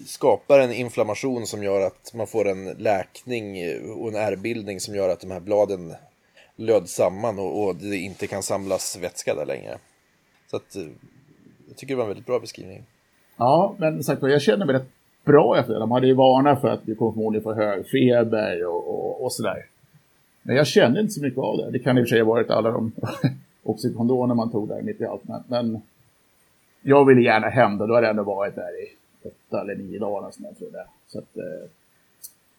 [0.07, 4.95] skapar en inflammation som gör att man får en läkning eh, och en ärrbildning som
[4.95, 5.95] gör att de här bladen
[6.57, 9.78] löds samman och, och det inte kan samlas vätska där längre.
[10.51, 10.86] Så att, eh,
[11.68, 12.84] jag tycker det var en väldigt bra beskrivning.
[13.41, 14.91] Ja, men sagt jag känner mig rätt
[15.24, 15.78] bra efter det.
[15.78, 19.32] De hade ju varnat för att vi kommer förmodligen få hög feber och, och, och
[19.32, 19.66] sådär.
[20.43, 21.70] Men jag kände inte så mycket av det.
[21.70, 22.93] Det kan i och för sig ha varit alla de
[23.62, 25.28] oxycondoner man tog där mitt i allt.
[25.28, 25.82] Men, men
[26.82, 27.86] jag ville gärna hem då.
[27.86, 28.88] Då hade jag ändå varit där i
[29.28, 30.70] åtta eller nio dagar som jag tror.
[31.07, 31.70] Så att, eh,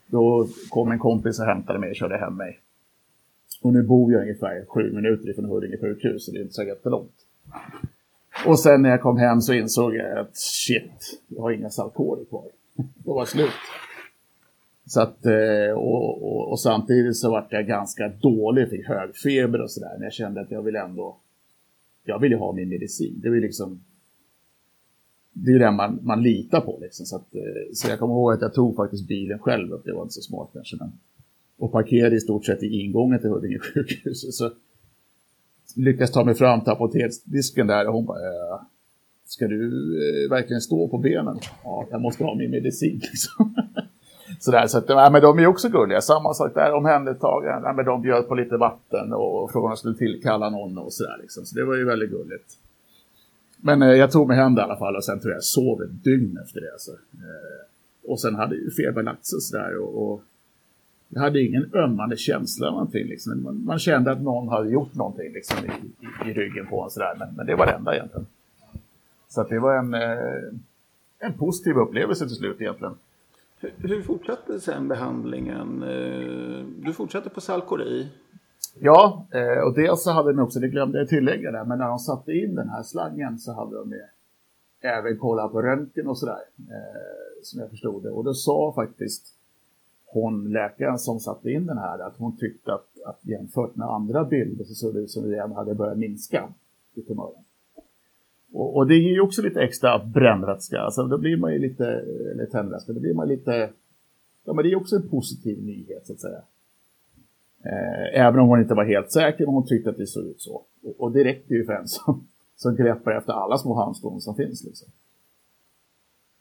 [0.07, 2.59] då kom en kompis och hämtade mig och körde hem mig.
[3.61, 6.63] Och nu bor jag ungefär sju minuter ifrån Huddinge sjukhus, så det är inte så
[6.63, 7.13] jättelångt.
[8.47, 12.25] Och sen när jag kom hem så insåg jag att shit, jag har inga salkorer
[12.25, 12.45] kvar.
[12.75, 13.49] Det var slut.
[14.85, 19.61] Så att, eh, och, och, och, samtidigt så vart jag ganska dålig, fick hög feber
[19.61, 19.91] och sådär.
[19.93, 21.17] Men jag kände att jag vill ändå,
[22.03, 23.19] jag vill ju ha min medicin.
[23.23, 23.83] Det vill liksom,
[25.33, 27.05] det är den man, man litar på liksom.
[27.05, 27.41] Så, att, eh,
[27.73, 30.21] så jag kommer ihåg att jag tog faktiskt bilen själv upp, det var inte så
[30.21, 30.77] smart kanske.
[30.79, 30.91] Men,
[31.57, 34.21] och parkerade i stort sett i ingången till Huddinge sjukhus.
[34.37, 34.51] Så
[35.75, 38.61] Lyckas ta mig fram till apoteksdisken där och hon bara, äh,
[39.25, 39.65] ska du
[40.25, 41.39] äh, verkligen stå på benen?
[41.63, 43.55] Ja, jag måste ha min medicin liksom.
[44.39, 46.01] Sådär, så att, ja, men de är också gulliga.
[46.01, 47.63] Samma sak där, omhändertagaren.
[47.63, 50.93] Ja, men de bjöd på lite vatten och frågade om jag skulle tillkalla någon och
[50.93, 51.17] sådär.
[51.21, 51.45] Liksom.
[51.45, 52.57] Så det var ju väldigt gulligt.
[53.57, 55.81] Men eh, jag tog mig hem i alla fall och sen tror jag jag sov
[55.83, 56.71] ett dygn efter det.
[56.71, 56.91] Alltså.
[56.91, 59.77] Eh, och sen hade ju feber lagt sig sådär.
[59.77, 60.23] Och, och
[61.13, 63.07] jag hade ingen ömmande känsla eller någonting.
[63.07, 63.43] Liksom.
[63.43, 65.69] Man, man, kände att någon hade gjort någonting liksom, i,
[66.27, 67.15] i, i, ryggen på en sådär.
[67.19, 68.27] Men, men det var det enda egentligen.
[69.27, 70.53] Så det var en, eh,
[71.19, 72.93] en positiv upplevelse till slut egentligen.
[73.59, 75.83] Hur, hur fortsatte sen behandlingen?
[75.83, 78.07] Eh, du fortsatte på Salkori?
[78.79, 81.87] Ja, eh, och dels så hade de också, det glömde jag tillägga där, men när
[81.87, 83.93] de satte in den här slangen så hade de
[84.81, 88.09] även kollat på röntgen och sådär, eh, som jag förstod det.
[88.09, 89.37] Och då sa faktiskt
[90.13, 94.23] hon, läkaren som satte in den här, att hon tyckte att, att jämfört med andra
[94.23, 96.53] bilder så såg det ut som att den hade börjat minska
[96.95, 97.43] i tumören.
[98.53, 101.85] Och, och, det ger ju också lite extra brännvätska, alltså då blir man ju lite,
[102.31, 103.69] eller tändvätska, då blir man lite,
[104.45, 106.41] ja men det är också en positiv nyhet så att säga.
[107.63, 110.41] Eh, även om hon inte var helt säker, men hon tyckte att det såg ut
[110.41, 110.63] så.
[110.83, 114.35] Och, och det räcker ju för en som, som greppar efter alla små halmstrån som
[114.35, 114.63] finns.
[114.63, 114.87] Liksom.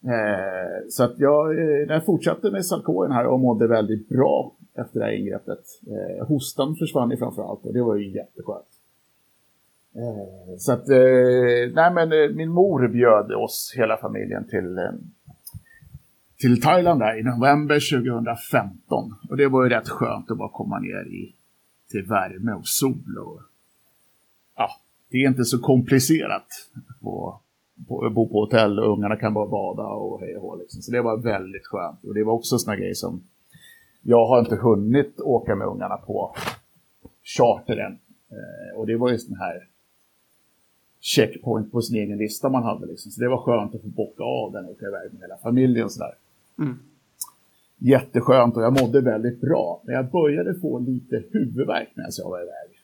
[0.05, 5.01] Eh, så att jag, eh, jag fortsatte med Salkoen här och mådde väldigt bra efter
[5.01, 5.65] det här ingreppet.
[5.87, 8.67] Eh, hostan försvann ju framförallt och det var ju jätteskönt.
[9.95, 14.79] Eh, så att, eh, nej men eh, min mor bjöd oss, hela familjen, till
[16.41, 19.15] till Thailand där i november 2015.
[19.31, 21.35] Och det var ju rätt skönt att bara komma ner i,
[21.91, 23.19] till värme och sol.
[23.19, 23.41] Och,
[24.57, 24.71] ja,
[25.11, 26.47] det är inte så komplicerat
[27.01, 27.41] på,
[27.89, 30.83] på, bo på hotell och ungarna kan bara bada och hej och liksom.
[30.83, 32.05] Så det var väldigt skönt.
[32.05, 33.23] Och det var också såna grejer som
[34.03, 36.35] jag har inte hunnit åka med ungarna på
[37.23, 37.99] charter än.
[38.31, 39.69] Eh, och det var ju sån här
[41.01, 42.87] checkpoint på sin egen lista man hade.
[42.87, 43.11] Liksom.
[43.13, 45.91] Så det var skönt att få bocka av den och åka iväg med hela familjen.
[45.91, 46.15] Sådär.
[46.59, 46.79] Mm.
[47.79, 49.83] Jätteskönt och jag mådde väldigt bra.
[49.85, 52.80] Men jag började få lite huvudvärk när jag var iväg.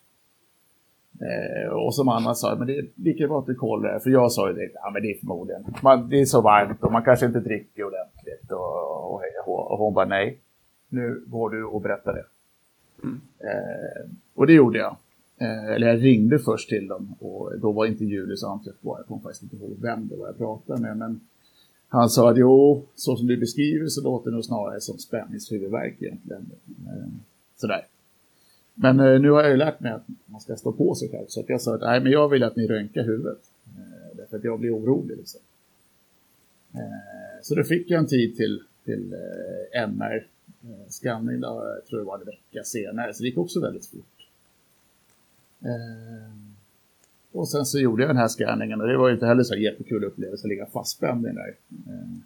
[1.20, 3.98] Eh, och som Anna sa, men det är lika bra att du kollar.
[3.98, 6.82] För jag sa ju det, ja men det är förmodligen, man, det är så varmt
[6.82, 8.52] och man kanske inte dricker ordentligt.
[8.52, 10.40] Och, och, och, och hon bara, nej,
[10.88, 12.24] nu går du och berättar det.
[13.02, 13.20] Mm.
[13.38, 14.96] Eh, och det gjorde jag.
[15.40, 18.98] Eh, eller jag ringde först till dem och då var inte Julius anträffbar.
[18.98, 20.96] Jag kommer faktiskt inte ihåg vem det var jag pratade med.
[20.96, 21.20] Men
[21.88, 26.02] han sa att jo, så som du beskriver så låter det nog snarare som spänningshuvudvärk
[26.02, 26.50] egentligen.
[26.86, 27.08] Eh,
[27.56, 27.86] sådär.
[28.78, 31.26] Men eh, nu har jag ju lärt mig att man ska stå på sig själv.
[31.28, 33.38] Så att jag sa att nej, men jag vill att ni röntgar huvudet.
[33.66, 35.16] Eh, därför att jag blir orolig.
[35.16, 35.40] Liksom.
[36.74, 40.26] Eh, så då fick jag en tid till, till eh, MR
[40.64, 43.86] eh, scanning, då, jag tror det var en vecka senare, så det gick också väldigt
[43.86, 44.28] fort.
[45.60, 46.32] Eh,
[47.32, 49.54] och sen så gjorde jag den här scanningen och det var ju inte heller så
[49.54, 51.54] jättekul upplevelse att ligga fastspänd i den där.
[51.86, 52.18] Eh,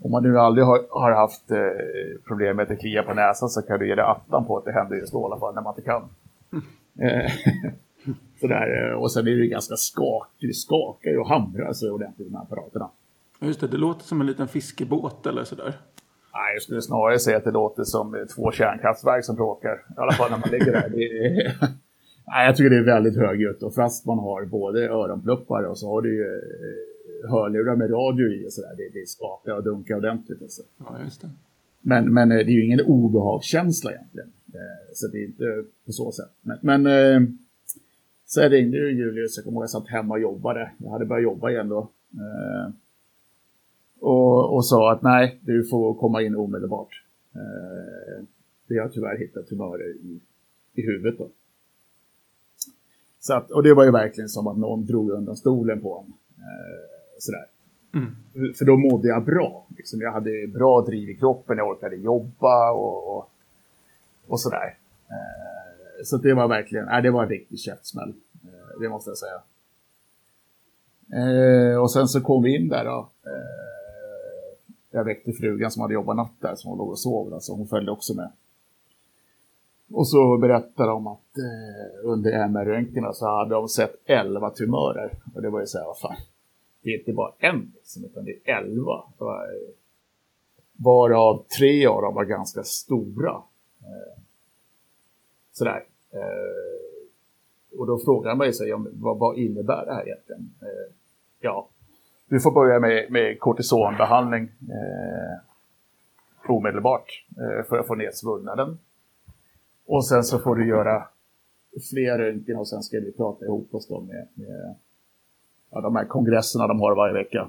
[0.00, 1.58] Eh, om man nu aldrig har, har haft eh,
[2.26, 4.64] problem med att det kliar på näsan så kan du ge det attan på att
[4.64, 6.02] det händer just då i alla fall när man inte kan.
[6.52, 7.30] Mm.
[8.40, 12.30] Sådär, och sen är det ganska skakigt, det skakar ju och hamrar sig ordentligt i
[12.30, 12.90] de här apparaterna.
[13.40, 15.74] Just det, det låter som en liten fiskebåt eller sådär.
[16.34, 19.74] Nej, jag skulle snarare säga att det låter som två kärnkraftverk som bråkar.
[19.74, 21.00] I alla fall när man ligger där.
[21.00, 21.56] Är...
[22.26, 25.88] Nej, jag tycker det är väldigt högljutt och fast man har både öronpluppar och så
[25.88, 26.89] har du ju eh,
[27.28, 28.74] hörlurar med radio i och sådär.
[28.76, 30.42] Det, det skakar och dunkar ordentligt.
[30.42, 30.62] Alltså.
[30.78, 31.30] Ja, just det.
[31.80, 34.32] Men, men eh, det är ju ingen obehagskänsla egentligen.
[34.54, 36.30] Eh, så det är inte på så sätt.
[36.42, 37.38] Men, men
[38.26, 40.70] så ringde ju Julius, jag kommer ihåg jag satt hemma och jobbade.
[40.78, 41.90] Jag hade börjat jobba igen då.
[44.00, 47.02] Och, och sa att nej, du får komma in omedelbart.
[48.66, 50.20] Vi har tyvärr hittat tumörer i,
[50.74, 51.28] i huvudet då.
[53.20, 56.12] Så att, och det var ju verkligen som att någon drog undan stolen på honom.
[57.20, 57.46] Sådär.
[57.94, 58.54] Mm.
[58.54, 59.66] För då mådde jag bra.
[59.76, 63.30] Liksom, jag hade bra driv i kroppen, jag orkade jobba och, och,
[64.26, 64.76] och sådär.
[65.08, 68.14] Eh, så det var verkligen, nej, det var en riktig käftsmäll.
[68.44, 69.40] Eh, det måste jag säga.
[71.12, 73.08] Eh, och sen så kom vi in där då.
[73.26, 73.60] Eh,
[74.90, 77.34] jag väckte frugan som hade jobbat natt där, som låg och sov.
[77.34, 78.30] Alltså, hon följde också med.
[79.92, 85.12] Och så berättar de att eh, under MR-röntgen så hade de sett 11 tumörer.
[85.34, 86.16] Och det var ju så här, vad fan,
[86.82, 88.92] det är inte bara en liksom, utan det är 11.
[89.20, 89.26] Eh,
[90.72, 93.42] Varav tre av dem var ganska stora.
[93.80, 94.22] Eh,
[95.52, 95.84] sådär.
[96.12, 100.54] Eh, och då frågar man sig, vad, vad innebär det här egentligen?
[101.40, 101.68] Ja,
[102.30, 105.38] du får börja med, med kortisonbehandling eh,
[106.50, 108.78] omedelbart eh, för att få ner svullnaden.
[109.86, 111.08] Och sen så får du göra
[111.90, 114.74] fler röntgen och sen ska vi prata ihop oss då med, med
[115.70, 117.48] ja, de här kongresserna de har varje vecka.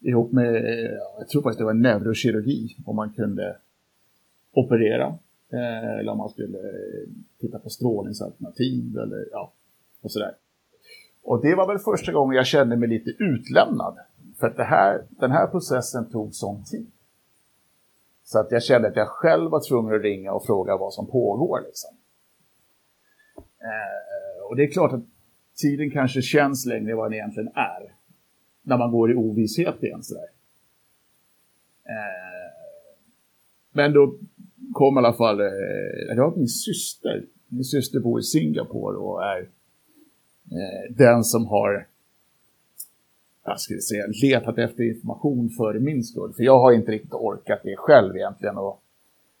[0.00, 0.54] Ihop med,
[1.18, 3.56] jag tror faktiskt det var neurokirurgi, om man kunde
[4.52, 5.18] operera.
[5.52, 7.08] Eh, eller om man skulle eh,
[7.40, 9.52] titta på strålningsalternativ eller ja,
[10.00, 10.34] och sådär.
[11.22, 13.98] Och det var väl första gången jag kände mig lite utlämnad.
[14.38, 16.90] För att det här, den här processen tog sån tid.
[18.24, 21.06] Så att jag kände att jag själv var tvungen att ringa och fråga vad som
[21.06, 21.60] pågår.
[21.66, 21.90] Liksom.
[23.36, 25.04] Eh, och det är klart att
[25.60, 27.94] tiden kanske känns längre än vad den egentligen är.
[28.62, 30.28] När man går i ovisshet igen sådär.
[31.84, 32.52] Eh,
[33.72, 34.14] men då
[34.72, 35.46] kom i alla fall, eh,
[36.14, 37.24] det var min syster.
[37.48, 39.40] Min syster bor i Singapore och är
[40.50, 41.86] eh, den som har
[43.44, 46.32] jag skulle säga, letat efter information för min skull.
[46.36, 48.82] För jag har inte riktigt orkat det själv egentligen och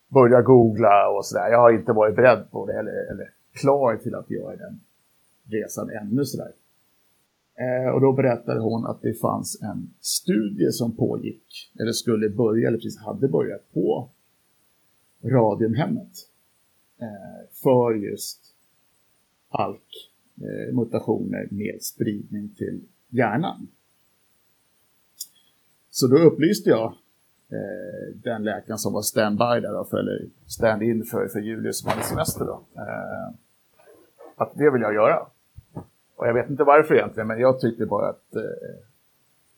[0.08, 1.50] börja googla och sådär.
[1.50, 4.80] Jag har inte varit beredd på det eller, eller klar till att göra den
[5.44, 6.52] resan ännu sådär.
[7.54, 12.68] Eh, och då berättade hon att det fanns en studie som pågick, eller skulle börja,
[12.68, 14.10] eller precis hade börjat på
[15.24, 16.12] Radiumhemmet.
[17.00, 18.54] Eh, för just
[19.48, 23.68] ALK-mutationer eh, med spridning till hjärnan.
[25.90, 26.94] Så då upplyste jag
[27.48, 32.02] eh, den läkaren som var standby där, då, eller stand-in för, för Julius som hade
[32.02, 32.44] semester.
[32.44, 33.34] Då, eh,
[34.40, 35.26] att det vill jag göra.
[36.16, 38.42] Och jag vet inte varför egentligen, men jag tyckte bara att eh,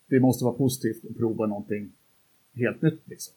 [0.07, 1.93] det måste vara positivt att prova någonting
[2.55, 3.01] helt nytt.
[3.05, 3.35] Liksom.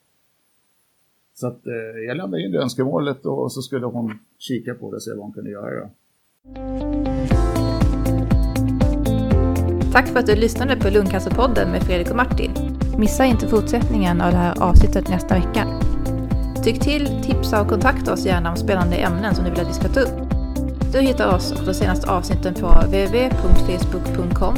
[1.33, 4.95] Så att, eh, jag lämnade in det önskemålet och så skulle hon kika på det
[4.95, 5.79] och se vad hon kunde göra.
[5.79, 5.89] Då.
[9.91, 12.51] Tack för att du lyssnade på Lungcancerpodden med Fredrik och Martin.
[12.97, 15.79] Missa inte fortsättningen av det här avsnittet nästa vecka.
[16.63, 19.73] Tyck till, tipsa och kontakta oss gärna om spännande ämnen som du vill att vi
[19.73, 20.24] ska ta upp.
[20.91, 24.55] Du hittar oss och de senaste avsnitten på www.facebook.com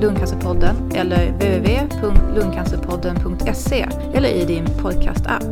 [0.00, 5.44] lungcancerpodden eller www.lungcancerpodden.se eller i din podcast-app.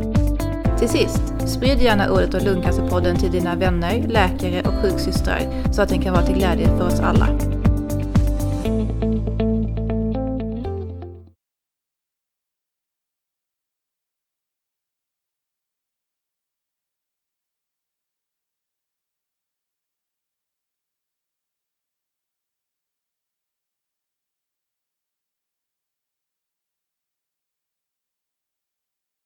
[0.79, 5.41] Till sist, sprid gärna ordet om Lungcancerpodden till dina vänner, läkare och sjuksystrar
[5.71, 7.58] så att den kan vara till glädje för oss alla.